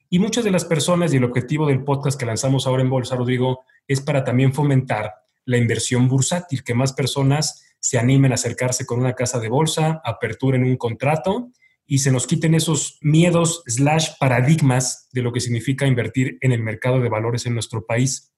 Y 0.09 0.19
muchas 0.19 0.45
de 0.45 0.51
las 0.51 0.65
personas, 0.65 1.13
y 1.13 1.17
el 1.17 1.25
objetivo 1.25 1.67
del 1.67 1.85
podcast 1.85 2.19
que 2.19 2.27
lanzamos 2.27 2.67
ahora 2.67 2.83
en 2.83 2.91
Bolsa, 2.91 3.17
Rodrigo, 3.17 3.65
es 3.89 4.01
para 4.01 4.25
también 4.25 4.53
fomentar 4.53 5.13
la 5.45 5.57
inversión 5.57 6.09
bursátil, 6.09 6.63
que 6.63 6.75
más 6.75 6.93
personas 6.93 7.65
se 7.81 7.99
animen 7.99 8.33
a 8.33 8.35
acercarse 8.35 8.85
con 8.85 9.01
una 9.01 9.15
casa 9.15 9.39
de 9.39 9.49
bolsa, 9.49 10.01
aperturen 10.05 10.65
un 10.65 10.77
contrato 10.77 11.51
y 11.87 11.99
se 11.99 12.11
nos 12.11 12.27
quiten 12.27 12.55
esos 12.55 12.99
miedos 13.01 13.63
slash 13.67 14.11
paradigmas 14.19 15.09
de 15.13 15.23
lo 15.23 15.33
que 15.33 15.41
significa 15.41 15.87
invertir 15.87 16.37
en 16.41 16.53
el 16.53 16.63
mercado 16.63 17.01
de 17.01 17.09
valores 17.09 17.47
en 17.47 17.55
nuestro 17.55 17.87
país. 17.87 18.33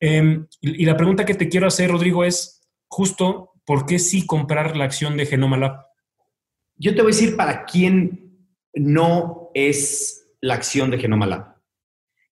Em, 0.00 0.46
y, 0.62 0.86
la 0.86 0.96
pregunta 0.96 1.26
que 1.26 1.34
te 1.34 1.50
quiero 1.50 1.66
hacer, 1.66 1.90
Rodrigo, 1.90 2.24
es 2.24 2.62
justo, 2.88 3.49
¿por 3.70 3.86
qué 3.86 4.00
sí 4.00 4.26
comprar 4.26 4.76
la 4.76 4.82
acción 4.82 5.16
de 5.16 5.26
Genoma 5.26 5.56
Lab? 5.56 5.86
Yo 6.74 6.92
te 6.92 7.02
voy 7.02 7.12
a 7.12 7.14
decir 7.14 7.36
para 7.36 7.64
quién 7.64 8.48
no 8.74 9.52
es 9.54 10.28
la 10.40 10.54
acción 10.54 10.90
de 10.90 10.98
Genoma 10.98 11.28
Lab. 11.28 11.54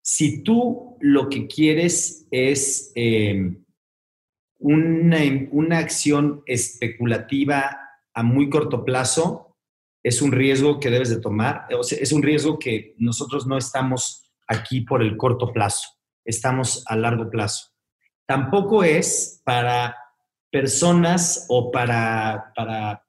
Si 0.03 0.43
tú 0.43 0.97
lo 1.01 1.29
que 1.29 1.47
quieres 1.47 2.27
es 2.33 2.91
em, 2.97 3.65
una, 4.59 5.19
una 5.53 5.79
acción 5.79 6.43
especulativa 6.45 7.83
a 8.13 8.23
muy 8.25 8.51
corto 8.51 8.85
plazo, 8.85 9.57
es 10.03 10.21
un 10.21 10.33
riesgo 10.33 10.81
que 10.81 10.91
debes 10.91 11.09
de 11.09 11.21
tomar, 11.21 11.69
es 11.71 12.11
un 12.11 12.25
riesgo 12.25 12.59
que 12.59 12.97
nosotros 12.99 13.47
no 13.47 13.57
estamos 13.57 14.29
aquí 14.49 14.81
por 14.81 15.05
el 15.05 15.17
corto 15.17 15.53
plazo, 15.53 15.87
estamos 16.25 16.83
a 16.89 16.97
largo 16.97 17.31
plazo. 17.31 17.69
Tampoco 18.27 18.83
es 18.83 19.41
para 19.45 19.95
personas 20.51 21.47
o 21.49 21.71
para, 21.71 22.53
para 22.55 23.05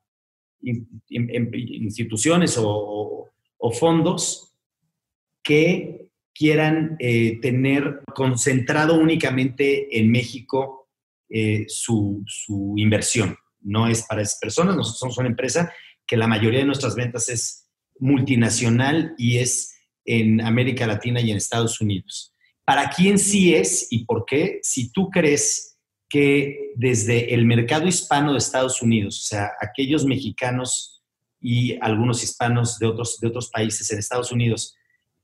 instituciones 0.62 2.58
o, 2.60 3.30
fondos 3.74 4.56
que 5.44 6.10
quieran 6.34 6.96
eh, 7.00 7.40
tener 7.42 8.02
concentrado 8.16 8.96
únicamente 8.96 10.00
en 10.00 10.10
México 10.12 10.90
eh, 11.30 11.66
su, 11.68 12.24
su, 12.26 12.74
inversión. 12.78 13.38
No 13.62 13.88
es 13.88 14.04
para 14.04 14.22
esas 14.22 14.40
personas, 14.40 14.76
nosotros 14.76 15.00
somos 15.00 15.18
una 15.18 15.28
empresa 15.28 15.72
que 16.08 16.18
la 16.18 16.28
mayoría 16.28 16.62
de 16.62 16.66
nuestras 16.66 16.96
ventas 16.96 17.30
es 17.30 17.70
multinacional 18.00 19.14
y 19.18 19.38
es 19.38 19.76
en 20.06 20.42
América 20.42 20.88
Latina 20.88 21.22
y 21.22 21.32
en 21.32 21.38
Estados 21.38 21.80
Unidos. 21.82 22.34
¿Para 22.66 22.90
quién 22.90 23.20
sí 23.20 23.54
es 23.54 23.88
y 23.92 24.06
por 24.06 24.26
qué? 24.26 24.60
Si 24.64 24.92
tú 24.92 25.10
crees 25.10 25.79
que 26.10 26.72
desde 26.76 27.34
el 27.34 27.46
mercado 27.46 27.88
hispano 27.88 28.32
de 28.32 28.40
Estados 28.40 28.82
Unidos, 28.82 29.20
o 29.20 29.28
sea, 29.28 29.52
aquellos 29.62 30.06
mexicanos 30.06 31.04
y 31.40 31.78
algunos 31.82 32.24
hispanos 32.24 32.80
de 32.80 32.88
otros, 32.88 33.20
de 33.20 33.28
otros 33.28 33.50
países 33.50 33.90
en 33.92 34.00
Estados 34.00 34.32
Unidos, 34.32 34.76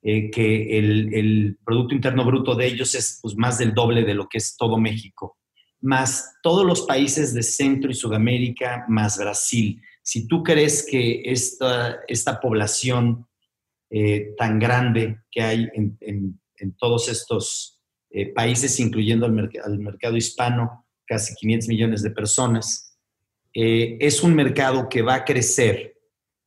eh, 0.08 0.30
que 0.30 0.78
el, 0.78 1.58
Producto 1.66 1.96
Interno 1.96 2.24
Bruto 2.24 2.54
de 2.54 2.68
ellos 2.68 2.94
es 2.94 3.20
pues, 3.24 3.36
más 3.36 3.58
del 3.58 3.74
doble 3.74 4.04
de 4.04 4.14
lo 4.14 4.30
que 4.30 4.38
es 4.38 4.56
todo 4.56 4.78
México, 4.78 5.40
más 5.82 6.36
todos 6.44 6.64
los 6.64 6.84
países 6.84 7.34
de 7.34 7.42
Centro 7.42 7.90
y 7.90 7.96
Sudamérica, 7.96 8.86
más 8.88 9.18
Brasil. 9.18 9.82
Si 10.04 10.28
tú 10.28 10.44
crees 10.44 10.86
que 10.88 11.24
esta, 11.26 12.02
esta 12.08 12.40
población 12.40 13.28
eh, 13.90 14.36
tan 14.38 14.60
grande 14.60 15.22
que 15.32 15.42
hay 15.42 15.70
en, 15.74 16.40
todos 16.78 17.10
estos 17.10 17.75
eh, 18.16 18.34
países, 18.34 18.80
incluyendo 18.80 19.26
al, 19.26 19.52
al 19.64 19.80
mercado 19.80 20.16
hispano, 20.16 20.86
casi 21.06 21.36
500 21.36 21.68
millones 21.68 22.02
de 22.02 22.12
personas, 22.12 22.98
es 23.58 24.22
un 24.22 24.36
mercado 24.36 24.90
que 24.90 25.02
va 25.02 25.16
a 25.16 25.24
crecer 25.24 25.96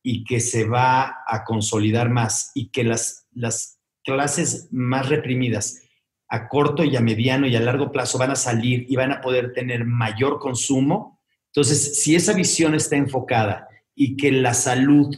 y 0.03 0.23
que 0.23 0.39
se 0.39 0.65
va 0.65 1.23
a 1.27 1.43
consolidar 1.43 2.09
más 2.09 2.51
y 2.53 2.69
que 2.69 2.83
las, 2.83 3.27
las 3.33 3.79
clases 4.03 4.67
más 4.71 5.09
reprimidas 5.09 5.81
a 6.29 6.47
corto 6.47 6.83
y 6.83 6.95
a 6.95 7.01
mediano 7.01 7.47
y 7.47 7.55
a 7.55 7.59
largo 7.59 7.91
plazo 7.91 8.17
van 8.17 8.31
a 8.31 8.35
salir 8.35 8.85
y 8.87 8.95
van 8.95 9.11
a 9.11 9.21
poder 9.21 9.53
tener 9.53 9.85
mayor 9.85 10.39
consumo. 10.39 11.19
Entonces, 11.47 12.01
si 12.01 12.15
esa 12.15 12.33
visión 12.33 12.75
está 12.75 12.95
enfocada 12.95 13.67
y 13.95 14.15
que 14.15 14.31
la 14.31 14.53
salud 14.53 15.15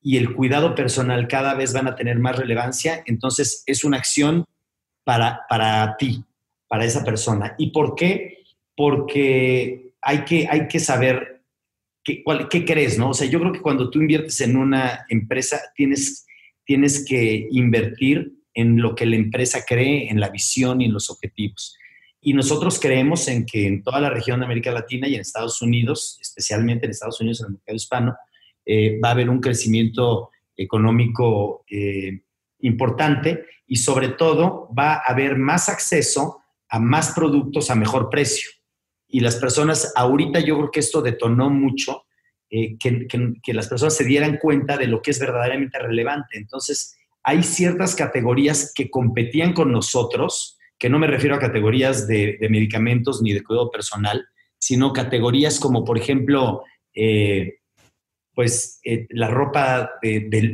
y 0.00 0.16
el 0.16 0.34
cuidado 0.34 0.74
personal 0.74 1.28
cada 1.28 1.54
vez 1.54 1.72
van 1.72 1.86
a 1.86 1.94
tener 1.94 2.18
más 2.18 2.36
relevancia, 2.36 3.02
entonces 3.06 3.62
es 3.66 3.84
una 3.84 3.98
acción 3.98 4.44
para, 5.04 5.42
para 5.48 5.96
ti, 5.96 6.24
para 6.66 6.84
esa 6.84 7.04
persona. 7.04 7.54
¿Y 7.58 7.70
por 7.70 7.94
qué? 7.94 8.42
Porque 8.74 9.92
hay 10.00 10.24
que, 10.24 10.48
hay 10.50 10.66
que 10.66 10.80
saber 10.80 11.34
¿qué, 12.04 12.64
crees? 12.64 12.98
No? 12.98 13.10
O 13.10 13.14
sea, 13.14 13.26
yo 13.26 13.40
creo 13.40 13.52
que 13.52 13.62
cuando 13.62 13.90
tú 13.90 14.00
inviertes 14.00 14.40
en 14.40 14.56
una 14.56 15.06
empresa, 15.08 15.60
tienes, 15.74 16.26
tienes 16.64 17.04
que 17.04 17.48
invertir 17.50 18.34
en 18.52 18.80
lo 18.80 18.94
que 18.94 19.06
la 19.06 19.16
empresa 19.16 19.64
cree, 19.66 20.10
en 20.10 20.20
la 20.20 20.28
visión 20.28 20.80
y 20.80 20.86
en 20.86 20.92
los 20.92 21.10
objetivos. 21.10 21.76
Y 22.20 22.34
nosotros 22.34 22.78
creemos 22.78 23.26
en 23.28 23.44
que 23.44 23.66
en 23.66 23.82
toda 23.82 24.00
la 24.00 24.10
región 24.10 24.40
de 24.40 24.46
América 24.46 24.70
Latina 24.70 25.08
y 25.08 25.14
en 25.14 25.20
Estados 25.20 25.60
Unidos, 25.60 26.18
especialmente 26.20 26.86
en 26.86 26.92
Estados 26.92 27.20
Unidos, 27.20 27.40
en 27.40 27.46
el 27.46 27.52
mercado 27.52 27.76
hispano, 27.76 28.16
eh, 28.64 28.98
va 29.02 29.08
a 29.08 29.12
haber 29.12 29.28
un 29.28 29.40
crecimiento 29.40 30.30
económico 30.56 31.64
eh, 31.68 32.22
importante 32.60 33.44
y 33.66 33.76
sobre 33.76 34.08
todo 34.08 34.68
va 34.76 34.94
a 34.94 35.02
haber 35.06 35.36
más 35.36 35.68
acceso 35.68 36.40
a 36.68 36.78
más 36.78 37.12
productos 37.12 37.70
a 37.70 37.74
mejor 37.74 38.10
precio 38.10 38.50
y 39.14 39.20
las 39.20 39.36
personas, 39.36 39.92
ahorita 39.94 40.40
yo 40.40 40.56
creo 40.56 40.70
que 40.72 40.80
esto 40.80 41.00
detonó 41.00 41.48
mucho, 41.48 42.04
eh, 42.50 42.76
que, 42.80 43.06
que, 43.40 43.54
las 43.54 43.68
personas 43.68 43.96
se 43.96 44.04
dieran 44.04 44.38
cuenta 44.38 44.76
de 44.76 44.88
lo 44.88 45.02
que 45.02 45.12
es 45.12 45.20
verdaderamente 45.20 45.78
relevante. 45.78 46.36
Entonces, 46.36 46.96
hay 47.22 47.44
ciertas 47.44 47.94
categorías 47.94 48.72
que 48.74 48.90
competían 48.90 49.52
con 49.52 49.70
nosotros, 49.70 50.58
que 50.80 50.88
no 50.88 50.98
me 50.98 51.06
refiero 51.06 51.36
a 51.36 51.38
categorías 51.38 52.08
de, 52.08 52.38
medicamentos 52.50 53.22
ni 53.22 53.32
de 53.32 53.44
cuidado 53.44 53.70
personal, 53.70 54.26
sino 54.58 54.92
categorías 54.92 55.60
como, 55.60 55.84
por 55.84 55.96
ejemplo, 55.96 56.64
eh, 56.92 57.58
pues 58.34 58.80
eh, 58.84 59.06
la 59.10 59.28
ropa 59.28 59.92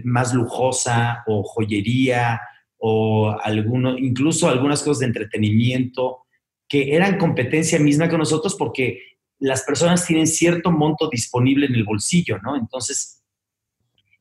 más 0.05 0.35
lujosa 0.35 1.23
o 1.27 1.45
joyería 1.45 2.43
o 2.81 3.31
alguno, 3.43 3.97
incluso 3.99 4.49
algunas 4.49 4.83
cosas 4.83 5.01
de 5.01 5.07
entretenimiento 5.07 6.25
que 6.69 6.95
eran 6.95 7.19
competencia 7.19 7.79
misma 7.79 8.09
con 8.09 8.19
nosotros 8.19 8.57
porque 8.59 9.03
las 9.39 9.63
personas 9.63 10.07
tienen 10.07 10.27
cierto 10.27 10.71
monto 10.71 11.09
disponible 11.11 11.67
en 11.67 11.75
el 11.75 11.85
bolsillo, 11.85 12.39
¿no? 12.39 12.57
Entonces, 12.57 13.23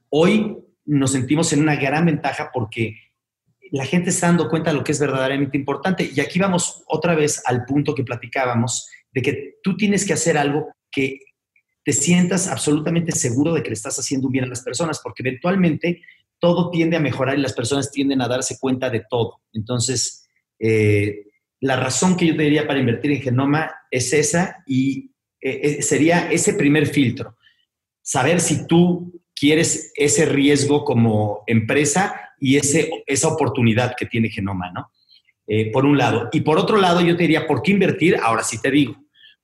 hoy 0.10 0.58
nos 0.86 1.12
sentimos 1.12 1.54
en 1.54 1.62
una 1.62 1.76
gran 1.76 2.06
ventaja 2.06 2.50
porque 2.54 2.96
la 3.72 3.86
gente 3.86 4.10
está 4.10 4.28
dando 4.28 4.50
cuenta 4.50 4.72
de 4.72 4.78
lo 4.78 4.84
que 4.84 4.92
es 4.92 5.00
verdaderamente 5.00 5.58
importante. 5.58 6.10
Y 6.14 6.20
aquí 6.20 6.40
vamos 6.40 6.84
otra 6.88 7.16
vez 7.16 7.42
al 7.46 7.66
punto 7.66 7.94
que 7.94 8.04
platicábamos, 8.04 8.90
de 9.12 9.22
que 9.22 9.56
tú 9.64 9.78
tienes 9.78 10.06
que 10.06 10.14
hacer 10.14 10.38
algo 10.38 10.74
que 10.92 11.20
te 11.84 11.94
sientas 11.94 12.48
absolutamente 12.48 13.12
seguro 13.12 13.54
de 13.54 13.64
que 13.64 13.70
le 13.70 13.74
estás 13.74 13.98
haciendo 14.00 14.30
bien 14.30 14.46
a 14.46 14.48
las 14.48 14.64
personas, 14.64 15.00
porque 15.02 15.24
eventualmente 15.24 16.02
todo 16.40 16.70
tiende 16.70 16.98
a 16.98 17.02
mejorar 17.02 17.38
y 17.38 17.42
las 17.42 17.54
personas 17.54 17.92
tienden 17.92 18.22
a 18.22 18.28
darse 18.28 18.58
cuenta 18.60 18.90
de 18.90 19.04
todo. 19.10 19.42
Entonces, 19.54 20.28
eh, 20.60 21.26
la 21.60 21.76
razón 21.76 22.16
que 22.16 22.28
yo 22.28 22.36
te 22.36 22.44
diría 22.44 22.68
para 22.68 22.80
invertir 22.80 23.12
en 23.12 23.22
genoma 23.22 23.72
es 23.92 24.14
esa 24.14 24.64
y 24.66 25.12
eh, 25.42 25.60
eh, 25.64 25.82
sería 25.82 26.32
ese 26.32 26.54
primer 26.54 26.88
filtro. 26.88 27.38
Saber 28.02 28.40
si 28.40 28.66
tú 28.66 29.22
quieres 29.36 29.92
ese 29.96 30.26
riesgo 30.26 30.84
como 30.84 31.44
empresa 31.48 32.32
y 32.40 32.58
ese, 32.58 32.90
esa 33.06 33.28
oportunidad 33.28 33.96
que 33.98 34.06
tiene 34.06 34.30
genoma, 34.30 34.72
¿no? 34.72 34.92
Por 35.74 35.84
un 35.84 35.98
lado. 35.98 36.30
Y 36.32 36.42
por 36.42 36.60
otro 36.60 36.78
lado, 36.78 37.02
yo 37.02 37.18
te 37.18 37.24
diría, 37.24 37.48
¿por 37.48 37.64
qué 37.64 37.72
invertir? 37.72 38.16
Ahora 38.22 38.44
sí 38.44 38.62
te 38.62 38.70
digo. 38.70 38.96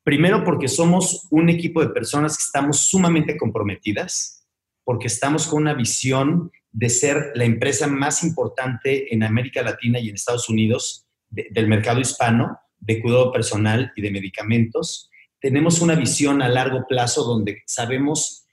Primero, 0.04 0.44
porque 0.44 0.68
somos 0.68 1.28
un 1.32 1.50
equipo 1.50 1.82
de 1.82 1.90
personas 1.90 2.38
que 2.38 2.44
estamos 2.44 2.78
sumamente 2.82 3.36
comprometidas, 3.36 4.46
porque 4.84 5.08
estamos 5.08 5.48
con 5.48 5.64
una 5.64 5.74
visión 5.74 6.52
de 6.76 6.90
ser 6.90 7.32
la 7.36 7.46
empresa 7.46 7.88
más 7.88 8.22
importante 8.22 9.14
en 9.14 9.24
América 9.24 9.64
Latina 9.64 9.98
y 9.98 10.10
en 10.10 10.16
Estados 10.16 10.50
Unidos 10.50 11.08
del 11.30 11.70
mercado 11.70 12.02
hispano 12.02 12.60
de 12.80 13.02
cuidado 13.02 13.32
personal 13.32 13.94
y 13.96 14.02
de 14.02 14.12
medicamentos. 14.12 15.10
Tenemos 15.40 15.80
una 15.80 15.96
visión 15.96 16.42
a 16.42 16.50
largo 16.50 16.86
plazo 16.86 17.24
donde 17.24 17.64
sabemos 17.66 18.46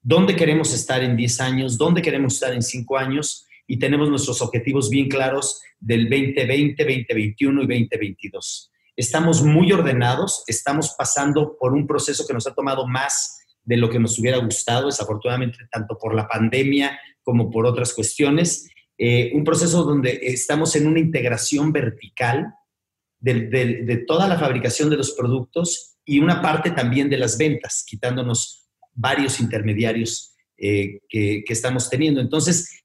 dónde 0.00 0.36
queremos 0.36 0.72
estar 0.72 1.02
en 1.02 1.18
10 1.18 1.40
años, 1.42 1.76
dónde 1.76 2.00
queremos 2.00 2.34
estar 2.34 2.54
en 2.54 2.62
5 2.62 2.96
años 2.96 3.46
y 3.66 3.78
tenemos 3.78 4.08
nuestros 4.08 4.40
objetivos 4.40 4.88
bien 4.88 5.08
claros 5.10 5.60
del 5.78 6.08
2020, 6.08 6.82
2021 6.82 7.62
y 7.62 7.66
2022. 7.66 8.72
Estamos 8.96 9.42
muy 9.42 9.70
ordenados, 9.72 10.44
estamos 10.46 10.94
pasando 10.96 11.58
por 11.60 11.74
un 11.74 11.86
proceso 11.86 12.26
que 12.26 12.32
nos 12.32 12.46
ha 12.46 12.54
tomado 12.54 12.86
más 12.86 13.38
de 13.62 13.76
lo 13.76 13.90
que 13.90 13.98
nos 13.98 14.18
hubiera 14.18 14.38
gustado, 14.38 14.86
desafortunadamente, 14.86 15.58
tanto 15.70 15.98
por 15.98 16.14
la 16.14 16.26
pandemia 16.26 16.98
como 17.26 17.50
por 17.50 17.66
otras 17.66 17.92
cuestiones, 17.92 18.70
eh, 18.96 19.32
un 19.34 19.42
proceso 19.42 19.82
donde 19.82 20.20
estamos 20.22 20.76
en 20.76 20.86
una 20.86 21.00
integración 21.00 21.72
vertical 21.72 22.54
de, 23.18 24.04
toda 24.06 24.28
la 24.28 24.38
fabricación 24.38 24.90
de 24.90 24.96
los 24.96 25.10
productos 25.10 25.96
y 26.04 26.20
una 26.20 26.40
parte 26.40 26.70
también 26.70 27.10
de 27.10 27.18
las 27.18 27.36
ventas, 27.36 27.84
quitándonos 27.84 28.68
varios 28.94 29.40
intermediarios 29.40 30.36
eh, 30.56 31.00
que, 31.08 31.42
estamos 31.48 31.90
teniendo. 31.90 32.20
Entonces, 32.20 32.84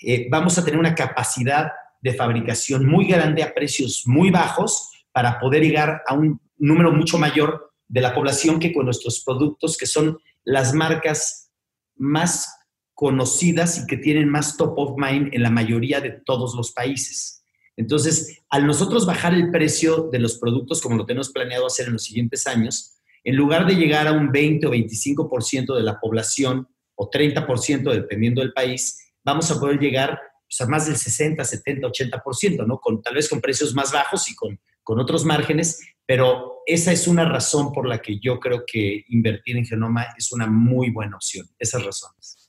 eh, 0.00 0.26
vamos 0.28 0.58
a 0.58 0.64
tener 0.64 0.80
una 0.80 0.96
capacidad 0.96 1.70
de 2.00 2.14
fabricación 2.14 2.84
muy 2.84 3.06
grande 3.06 3.44
a 3.44 3.54
precios 3.54 4.02
muy 4.06 4.32
bajos 4.32 4.90
para 5.12 5.38
poder 5.38 5.62
llegar 5.62 6.02
a 6.08 6.14
un 6.14 6.40
número 6.58 6.90
mucho 6.90 7.16
mayor 7.16 7.72
de 7.86 8.00
la 8.00 8.12
población 8.12 8.58
que 8.58 8.72
con 8.72 8.86
nuestros 8.86 9.22
productos, 9.22 9.76
que 9.76 9.86
son 9.86 10.18
las 10.42 10.74
marcas 10.74 11.52
más 11.94 12.58
conocidas 13.02 13.80
y 13.80 13.86
que 13.88 13.96
tienen 13.96 14.28
más 14.28 14.56
top 14.56 14.78
of 14.78 14.96
mind 14.96 15.34
en 15.34 15.42
la 15.42 15.50
mayoría 15.50 16.00
de 16.00 16.12
todos 16.24 16.54
los 16.54 16.70
países. 16.70 17.44
Entonces, 17.76 18.44
al 18.48 18.64
nosotros 18.64 19.06
bajar 19.06 19.34
el 19.34 19.50
precio 19.50 20.08
de 20.12 20.20
los 20.20 20.38
productos 20.38 20.80
como 20.80 20.96
lo 20.96 21.04
tenemos 21.04 21.32
planeado 21.32 21.66
hacer 21.66 21.88
en 21.88 21.94
los 21.94 22.04
siguientes 22.04 22.46
años, 22.46 23.00
en 23.24 23.34
lugar 23.34 23.66
de 23.66 23.74
llegar 23.74 24.06
a 24.06 24.12
un 24.12 24.30
20 24.30 24.68
o 24.68 24.70
25% 24.70 25.74
de 25.74 25.82
la 25.82 25.98
población 25.98 26.68
o 26.94 27.10
30% 27.10 27.92
dependiendo 27.92 28.40
del 28.40 28.52
país, 28.52 29.12
vamos 29.24 29.50
a 29.50 29.58
poder 29.58 29.80
llegar 29.80 30.20
pues, 30.48 30.60
a 30.60 30.70
más 30.70 30.86
del 30.86 30.94
60, 30.94 31.42
70, 31.42 31.88
80%, 31.88 32.64
¿no? 32.68 32.78
Con, 32.78 33.02
tal 33.02 33.16
vez 33.16 33.28
con 33.28 33.40
precios 33.40 33.74
más 33.74 33.90
bajos 33.90 34.30
y 34.30 34.36
con, 34.36 34.60
con 34.84 35.00
otros 35.00 35.24
márgenes, 35.24 35.80
pero 36.06 36.60
esa 36.66 36.92
es 36.92 37.08
una 37.08 37.28
razón 37.28 37.72
por 37.72 37.88
la 37.88 38.00
que 38.00 38.20
yo 38.20 38.38
creo 38.38 38.62
que 38.64 39.06
invertir 39.08 39.56
en 39.56 39.64
genoma 39.64 40.06
es 40.16 40.30
una 40.30 40.46
muy 40.46 40.90
buena 40.90 41.16
opción, 41.16 41.48
esas 41.58 41.84
razones. 41.84 42.41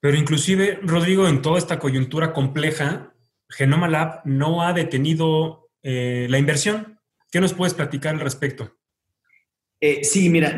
Pero 0.00 0.16
inclusive, 0.16 0.80
Rodrigo, 0.82 1.28
en 1.28 1.42
toda 1.42 1.58
esta 1.58 1.78
coyuntura 1.78 2.32
compleja, 2.32 3.14
Genoma 3.50 3.88
Lab 3.88 4.22
no 4.24 4.62
ha 4.62 4.72
detenido 4.72 5.70
eh, 5.82 6.26
la 6.30 6.38
inversión. 6.38 6.98
¿Qué 7.30 7.40
nos 7.40 7.52
puedes 7.52 7.74
platicar 7.74 8.14
al 8.14 8.20
respecto? 8.20 8.76
Eh, 9.80 10.02
sí, 10.04 10.28
mira, 10.30 10.56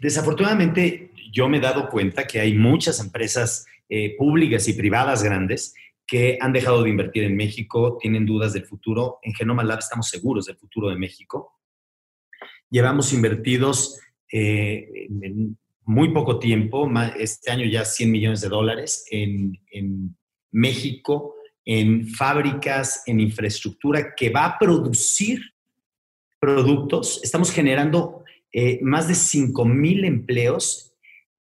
desafortunadamente 0.00 1.10
yo 1.32 1.48
me 1.48 1.58
he 1.58 1.60
dado 1.60 1.88
cuenta 1.88 2.26
que 2.26 2.40
hay 2.40 2.54
muchas 2.54 3.00
empresas 3.00 3.66
eh, 3.88 4.16
públicas 4.16 4.68
y 4.68 4.74
privadas 4.74 5.22
grandes 5.22 5.74
que 6.06 6.38
han 6.40 6.52
dejado 6.52 6.82
de 6.82 6.90
invertir 6.90 7.24
en 7.24 7.36
México, 7.36 7.96
tienen 7.98 8.26
dudas 8.26 8.52
del 8.52 8.66
futuro. 8.66 9.18
En 9.22 9.34
Genoma 9.34 9.64
Lab 9.64 9.78
estamos 9.78 10.08
seguros 10.08 10.46
del 10.46 10.56
futuro 10.56 10.90
de 10.90 10.96
México. 10.96 11.58
Llevamos 12.68 13.12
invertidos 13.12 13.98
en, 14.28 15.58
muy 15.84 16.12
poco 16.12 16.38
tiempo, 16.38 16.90
este 17.18 17.50
año 17.50 17.66
ya 17.66 17.84
100 17.84 18.10
millones 18.10 18.40
de 18.40 18.48
dólares 18.48 19.04
en, 19.10 19.58
México, 20.54 21.34
en 21.64 22.06
fábricas, 22.06 23.02
en 23.06 23.20
infraestructura 23.20 24.14
que 24.14 24.28
va 24.28 24.44
a 24.44 24.58
producir 24.58 25.40
productos. 26.38 27.20
Estamos 27.22 27.50
generando 27.50 28.22
eh, 28.52 28.78
más 28.82 29.08
de 29.08 29.14
5 29.14 29.64
mil 29.64 30.04
empleos, 30.04 30.92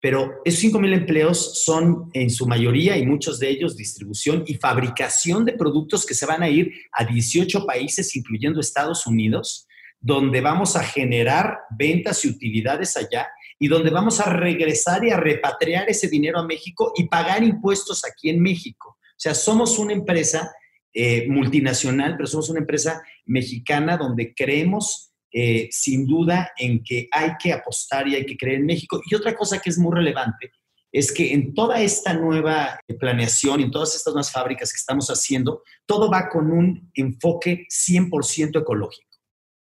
pero 0.00 0.40
esos 0.44 0.60
5 0.60 0.80
mil 0.80 0.92
empleos 0.92 1.62
son 1.64 2.10
en 2.14 2.30
su 2.30 2.46
mayoría 2.46 2.96
y 2.96 3.06
muchos 3.06 3.38
de 3.38 3.48
ellos 3.48 3.76
distribución 3.76 4.42
y 4.46 4.54
fabricación 4.54 5.44
de 5.44 5.52
productos 5.52 6.04
que 6.04 6.14
se 6.14 6.26
van 6.26 6.42
a 6.42 6.48
ir 6.48 6.72
a 6.92 7.04
18 7.04 7.64
países, 7.64 8.16
incluyendo 8.16 8.60
Estados 8.60 9.06
Unidos, 9.06 9.68
donde 10.00 10.40
vamos 10.40 10.74
a 10.74 10.82
generar 10.82 11.58
ventas 11.70 12.24
y 12.24 12.28
utilidades 12.28 12.96
allá 12.96 13.28
y 13.58 13.68
donde 13.68 13.90
vamos 13.90 14.20
a 14.20 14.30
regresar 14.30 15.04
y 15.04 15.10
a 15.10 15.16
repatriar 15.16 15.88
ese 15.88 16.08
dinero 16.08 16.38
a 16.38 16.46
México 16.46 16.92
y 16.96 17.08
pagar 17.08 17.42
impuestos 17.42 18.02
aquí 18.04 18.28
en 18.30 18.40
México. 18.40 18.98
O 19.00 19.18
sea, 19.18 19.34
somos 19.34 19.78
una 19.78 19.92
empresa 19.92 20.52
eh, 20.92 21.26
multinacional, 21.28 22.16
pero 22.16 22.26
somos 22.26 22.50
una 22.50 22.60
empresa 22.60 23.02
mexicana 23.24 23.96
donde 23.96 24.34
creemos 24.34 25.10
eh, 25.32 25.68
sin 25.70 26.06
duda 26.06 26.52
en 26.56 26.82
que 26.82 27.08
hay 27.10 27.32
que 27.38 27.52
apostar 27.52 28.08
y 28.08 28.14
hay 28.14 28.24
que 28.24 28.36
creer 28.36 28.60
en 28.60 28.66
México. 28.66 29.00
Y 29.04 29.14
otra 29.14 29.34
cosa 29.34 29.58
que 29.58 29.70
es 29.70 29.78
muy 29.78 29.94
relevante 29.94 30.52
es 30.92 31.12
que 31.12 31.34
en 31.34 31.52
toda 31.52 31.82
esta 31.82 32.14
nueva 32.14 32.80
planeación, 32.98 33.60
en 33.60 33.70
todas 33.70 33.94
estas 33.94 34.14
nuevas 34.14 34.32
fábricas 34.32 34.72
que 34.72 34.78
estamos 34.78 35.08
haciendo, 35.08 35.62
todo 35.84 36.10
va 36.10 36.28
con 36.30 36.50
un 36.50 36.90
enfoque 36.94 37.66
100% 37.68 38.60
ecológico. 38.60 39.15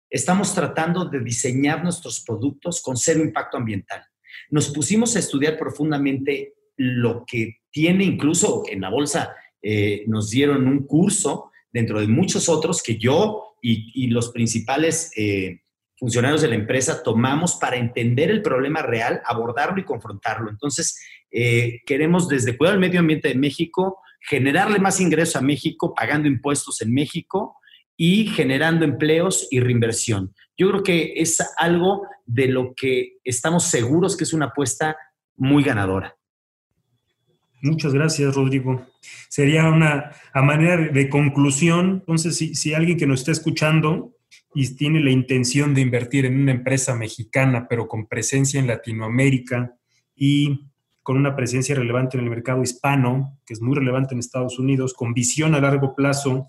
Estamos 0.09 0.55
tratando 0.55 1.05
de 1.05 1.19
diseñar 1.19 1.83
nuestros 1.83 2.21
productos 2.21 2.81
con 2.81 2.97
cero 2.97 3.21
impacto 3.21 3.57
ambiental. 3.57 4.03
Nos 4.49 4.69
pusimos 4.69 5.15
a 5.15 5.19
estudiar 5.19 5.57
profundamente 5.57 6.55
lo 6.77 7.25
que 7.27 7.57
tiene 7.71 8.05
incluso 8.05 8.63
en 8.69 8.81
la 8.81 8.89
bolsa, 8.89 9.35
eh, 9.61 10.05
nos 10.07 10.29
dieron 10.29 10.67
un 10.67 10.85
curso 10.87 11.51
dentro 11.71 11.99
de 11.99 12.07
muchos 12.07 12.49
otros 12.49 12.81
que 12.81 12.97
yo 12.97 13.55
y, 13.61 14.07
los 14.07 14.29
principales 14.31 15.11
eh, 15.17 15.61
funcionarios 15.97 16.41
de 16.41 16.47
la 16.47 16.55
empresa 16.55 17.03
tomamos 17.03 17.55
para 17.55 17.75
entender 17.75 18.31
el 18.31 18.41
problema 18.41 18.81
real, 18.81 19.21
abordarlo 19.25 19.79
y 19.79 19.83
confrontarlo. 19.83 20.49
Entonces, 20.49 20.97
eh, 21.29 21.81
queremos 21.85 22.27
desde 22.27 22.57
cuidar 22.57 22.75
el 22.75 22.79
medio 22.79 23.01
ambiente 23.01 23.27
de 23.27 23.35
México, 23.35 23.99
generarle 24.21 24.79
más 24.79 24.99
ingresos 25.01 25.35
a 25.35 25.41
México, 25.41 25.93
pagando 25.93 26.27
impuestos 26.27 26.81
en 26.81 26.93
México 26.93 27.57
y 28.01 28.27
generando 28.27 28.85
empleos 28.85 29.45
y 29.51 29.59
reinversión. 29.59 30.33
Yo 30.57 30.69
creo 30.69 30.83
que 30.83 31.13
es 31.17 31.38
algo 31.57 32.07
de 32.25 32.47
lo 32.47 32.73
que 32.73 33.17
estamos 33.25 33.65
seguros 33.65 34.15
que 34.15 34.23
es 34.23 34.31
una 34.31 34.45
apuesta 34.45 34.95
muy 35.35 35.63
ganadora. 35.63 36.15
Muchas 37.62 37.93
gracias, 37.93 38.33
Rodrigo. 38.33 38.88
Sería 39.27 39.67
una 39.67 40.13
a 40.31 40.41
manera 40.41 40.77
de 40.77 41.09
conclusión, 41.09 41.99
entonces, 41.99 42.38
si, 42.38 42.55
si 42.55 42.73
alguien 42.73 42.97
que 42.97 43.05
nos 43.05 43.19
está 43.19 43.33
escuchando 43.33 44.15
y 44.53 44.73
tiene 44.75 45.01
la 45.01 45.12
intención 45.12 45.73
de 45.73 45.81
invertir 45.81 46.25
en 46.25 46.39
una 46.39 46.53
empresa 46.53 46.95
mexicana, 46.95 47.67
pero 47.67 47.89
con 47.89 48.07
presencia 48.07 48.62
en 48.62 48.67
Latinoamérica 48.67 49.75
y 50.15 50.69
con 51.03 51.17
una 51.17 51.35
presencia 51.35 51.75
relevante 51.75 52.17
en 52.17 52.23
el 52.23 52.29
mercado 52.29 52.63
hispano, 52.63 53.38
que 53.45 53.55
es 53.55 53.62
muy 53.62 53.75
relevante 53.75 54.13
en 54.13 54.19
Estados 54.19 54.57
Unidos, 54.57 54.93
con 54.93 55.13
visión 55.13 55.53
a 55.53 55.59
largo 55.59 55.95
plazo 55.95 56.47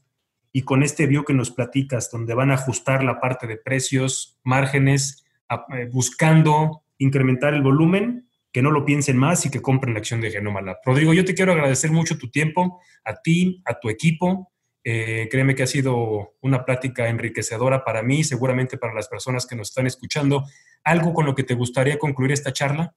y 0.52 0.62
con 0.62 0.82
este 0.82 1.06
view 1.06 1.24
que 1.24 1.34
nos 1.34 1.50
platicas, 1.50 2.10
donde 2.10 2.34
van 2.34 2.50
a 2.50 2.54
ajustar 2.54 3.04
la 3.04 3.20
parte 3.20 3.46
de 3.46 3.56
precios, 3.56 4.38
márgenes, 4.42 5.24
eh, 5.50 5.88
buscando 5.90 6.82
incrementar 6.98 7.54
el 7.54 7.62
volumen, 7.62 8.28
que 8.52 8.62
no 8.62 8.70
lo 8.70 8.84
piensen 8.84 9.16
más 9.16 9.46
y 9.46 9.50
que 9.50 9.62
compren 9.62 9.94
la 9.94 10.00
acción 10.00 10.20
de 10.20 10.30
Genoma. 10.30 10.60
Rodrigo, 10.84 11.14
yo 11.14 11.24
te 11.24 11.34
quiero 11.34 11.52
agradecer 11.52 11.92
mucho 11.92 12.18
tu 12.18 12.30
tiempo, 12.30 12.80
a 13.04 13.14
ti, 13.14 13.62
a 13.64 13.78
tu 13.78 13.88
equipo. 13.88 14.50
Eh, 14.82 15.28
créeme 15.30 15.54
que 15.54 15.62
ha 15.62 15.68
sido 15.68 16.34
una 16.40 16.64
plática 16.64 17.08
enriquecedora 17.08 17.84
para 17.84 18.02
mí, 18.02 18.24
seguramente 18.24 18.76
para 18.76 18.94
las 18.94 19.08
personas 19.08 19.46
que 19.46 19.54
nos 19.54 19.68
están 19.68 19.86
escuchando. 19.86 20.44
¿Algo 20.82 21.14
con 21.14 21.26
lo 21.26 21.34
que 21.34 21.44
te 21.44 21.54
gustaría 21.54 21.98
concluir 21.98 22.32
esta 22.32 22.52
charla? 22.52 22.94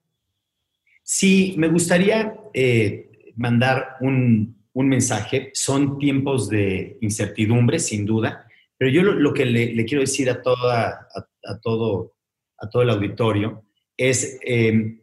Sí, 1.02 1.54
me 1.56 1.68
gustaría 1.68 2.34
eh, 2.52 3.32
mandar 3.36 3.96
un, 4.00 4.63
mensaje. 4.74 5.50
Son 5.54 5.98
tiempos 5.98 6.48
de 6.48 6.98
incertidumbre, 7.00 7.78
sin 7.78 8.04
duda, 8.04 8.46
pero 8.76 8.90
yo 8.90 9.02
lo, 9.02 9.32
que 9.32 9.46
le, 9.46 9.84
quiero 9.84 10.00
decir 10.00 10.28
a, 10.28 10.42
toda, 10.42 11.08
a, 11.44 11.58
todo, 11.60 12.16
a 12.58 12.68
todo 12.68 12.82
el 12.82 12.90
auditorio 12.90 13.64
es 13.96 14.38
eh, 14.44 14.98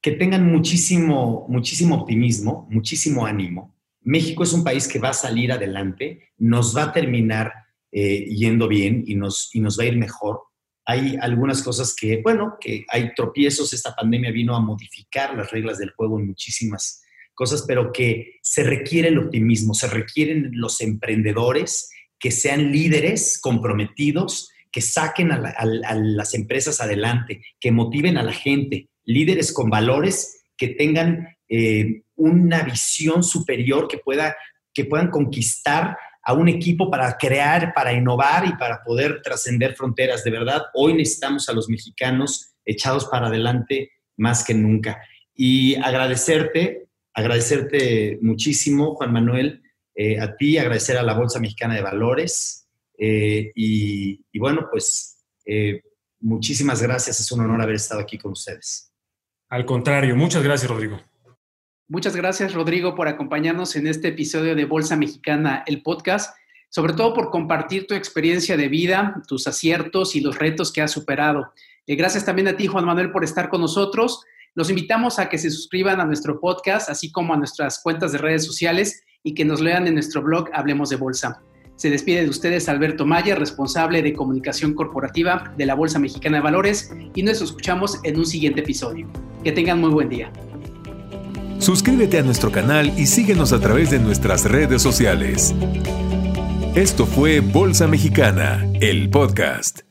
que 0.00 0.12
tengan 0.12 0.50
muchísimo, 0.50 1.46
muchísimo 1.48 1.96
optimismo, 1.96 2.66
muchísimo 2.70 3.26
ánimo. 3.26 3.76
México 4.00 4.44
es 4.44 4.52
un 4.52 4.64
país 4.64 4.86
que 4.86 5.00
va 5.00 5.10
a 5.10 5.14
salir 5.14 5.52
adelante, 5.52 6.30
nos 6.38 6.76
va 6.76 6.84
a 6.84 6.92
terminar 6.92 7.52
eh, 7.90 8.24
yendo 8.26 8.68
bien 8.68 9.02
y 9.06 9.16
nos, 9.16 9.54
y 9.54 9.60
nos 9.60 9.78
va 9.78 9.84
a 9.84 9.88
ir 9.88 9.96
mejor. 9.96 10.42
Hay 10.86 11.18
algunas 11.20 11.62
cosas 11.62 11.94
que, 11.94 12.22
bueno, 12.22 12.56
que 12.60 12.86
hay 12.88 13.12
tropiezos, 13.14 13.72
esta 13.72 13.94
pandemia 13.94 14.30
vino 14.30 14.54
a 14.54 14.60
modificar 14.60 15.36
las 15.36 15.50
reglas 15.50 15.78
del 15.78 15.90
juego 15.90 16.18
en 16.18 16.28
muchísimas 16.28 17.02
cosas, 17.38 17.64
pero 17.68 17.92
que 17.92 18.40
se 18.42 18.64
requiere 18.64 19.08
el 19.08 19.18
optimismo, 19.18 19.72
se 19.72 19.86
requieren 19.86 20.50
los 20.54 20.80
emprendedores 20.80 21.88
que 22.18 22.32
sean 22.32 22.72
líderes 22.72 23.38
comprometidos, 23.40 24.50
que 24.72 24.80
saquen 24.80 25.30
a 25.30 25.54
las 25.94 26.34
empresas 26.34 26.80
adelante, 26.80 27.42
que 27.60 27.70
motiven 27.70 28.18
a 28.18 28.24
la 28.24 28.32
gente, 28.32 28.88
líderes 29.04 29.52
con 29.52 29.70
valores 29.70 30.42
que 30.56 30.66
tengan 30.66 31.28
eh, 31.48 32.02
una 32.16 32.62
visión 32.64 33.22
superior, 33.22 33.86
que, 33.86 33.98
pueda, 33.98 34.36
que 34.74 34.84
puedan 34.84 35.08
conquistar 35.08 35.96
a 36.24 36.32
un 36.32 36.48
equipo 36.48 36.90
para 36.90 37.16
crear, 37.16 37.72
para 37.72 37.92
innovar 37.92 38.48
y 38.48 38.52
para 38.56 38.82
poder 38.82 39.22
trascender 39.22 39.76
fronteras. 39.76 40.24
De 40.24 40.32
verdad, 40.32 40.62
hoy 40.74 40.94
necesitamos 40.94 41.48
a 41.48 41.52
los 41.52 41.68
mexicanos 41.68 42.52
echados 42.64 43.04
para 43.04 43.28
adelante 43.28 43.92
más 44.16 44.42
que 44.42 44.54
nunca. 44.54 45.00
Y 45.36 45.76
agradecerte, 45.76 46.87
agradecerte 47.18 48.18
muchísimo, 48.22 48.94
Juan 48.94 49.12
Manuel, 49.12 49.62
eh, 49.94 50.20
a 50.20 50.36
ti, 50.36 50.58
agradecer 50.58 50.96
a 50.96 51.02
la 51.02 51.14
Bolsa 51.14 51.40
Mexicana 51.40 51.74
de 51.74 51.82
Valores. 51.82 52.68
Eh, 52.96 53.52
y, 53.54 54.24
y, 54.32 54.38
bueno, 54.38 54.68
pues 54.70 55.24
muchísimas 56.20 56.82
gracias, 56.82 57.20
es 57.20 57.32
un 57.32 57.40
honor 57.40 57.62
haber 57.62 57.76
estado 57.76 58.00
aquí 58.00 58.18
con 58.18 58.32
ustedes. 58.32 58.92
Al 59.48 59.64
contrario, 59.64 60.14
muchas 60.14 60.42
gracias, 60.42 60.70
Rodrigo. 60.70 61.00
Muchas 61.90 62.14
gracias, 62.14 62.52
Rodrigo, 62.52 62.94
por 62.94 63.08
acompañarnos 63.08 63.74
en 63.74 63.86
este 63.86 64.08
episodio 64.08 64.54
de 64.54 64.66
Bolsa 64.66 64.94
Mexicana, 64.94 65.64
el 65.66 65.82
podcast, 65.82 66.36
sobre 66.68 66.92
todo 66.92 67.14
por 67.14 67.30
compartir 67.30 67.86
tu 67.86 67.94
experiencia 67.94 68.58
de 68.58 68.68
vida, 68.68 69.22
tus 69.26 69.46
aciertos 69.46 70.14
y 70.14 70.20
los 70.20 70.38
retos 70.38 70.70
que 70.70 70.82
has 70.82 70.90
superado. 70.90 71.54
Eh, 71.86 71.96
gracias 71.96 72.26
también 72.26 72.48
a 72.48 72.56
ti, 72.58 72.66
Juan 72.66 72.84
Manuel, 72.84 73.10
por 73.10 73.24
estar 73.24 73.48
con 73.48 73.62
nosotros. 73.62 74.22
Los 74.54 74.70
invitamos 74.70 75.18
a 75.18 75.28
que 75.28 75.38
se 75.38 75.50
suscriban 75.50 76.00
a 76.00 76.04
nuestro 76.04 76.40
podcast, 76.40 76.90
así 76.90 77.12
como 77.12 77.34
a 77.34 77.36
nuestras 77.36 77.80
cuentas 77.82 78.12
de 78.12 78.18
redes 78.18 78.44
sociales 78.44 79.02
y 79.22 79.34
que 79.34 79.44
nos 79.44 79.60
lean 79.60 79.86
en 79.86 79.94
nuestro 79.94 80.22
blog 80.22 80.48
Hablemos 80.52 80.90
de 80.90 80.96
Bolsa. 80.96 81.42
Se 81.76 81.90
despide 81.90 82.24
de 82.24 82.28
ustedes 82.28 82.68
Alberto 82.68 83.06
Maya, 83.06 83.36
responsable 83.36 84.02
de 84.02 84.12
comunicación 84.12 84.74
corporativa 84.74 85.54
de 85.56 85.64
la 85.64 85.74
Bolsa 85.74 86.00
Mexicana 86.00 86.38
de 86.38 86.42
Valores, 86.42 86.90
y 87.14 87.22
nos 87.22 87.40
escuchamos 87.40 88.00
en 88.02 88.18
un 88.18 88.26
siguiente 88.26 88.60
episodio. 88.60 89.08
Que 89.44 89.52
tengan 89.52 89.80
muy 89.80 89.90
buen 89.90 90.08
día. 90.08 90.32
Suscríbete 91.60 92.18
a 92.18 92.22
nuestro 92.22 92.50
canal 92.50 92.92
y 92.98 93.06
síguenos 93.06 93.52
a 93.52 93.60
través 93.60 93.90
de 93.90 94.00
nuestras 94.00 94.44
redes 94.44 94.82
sociales. 94.82 95.54
Esto 96.74 97.06
fue 97.06 97.40
Bolsa 97.40 97.86
Mexicana, 97.86 98.66
el 98.80 99.08
podcast. 99.10 99.87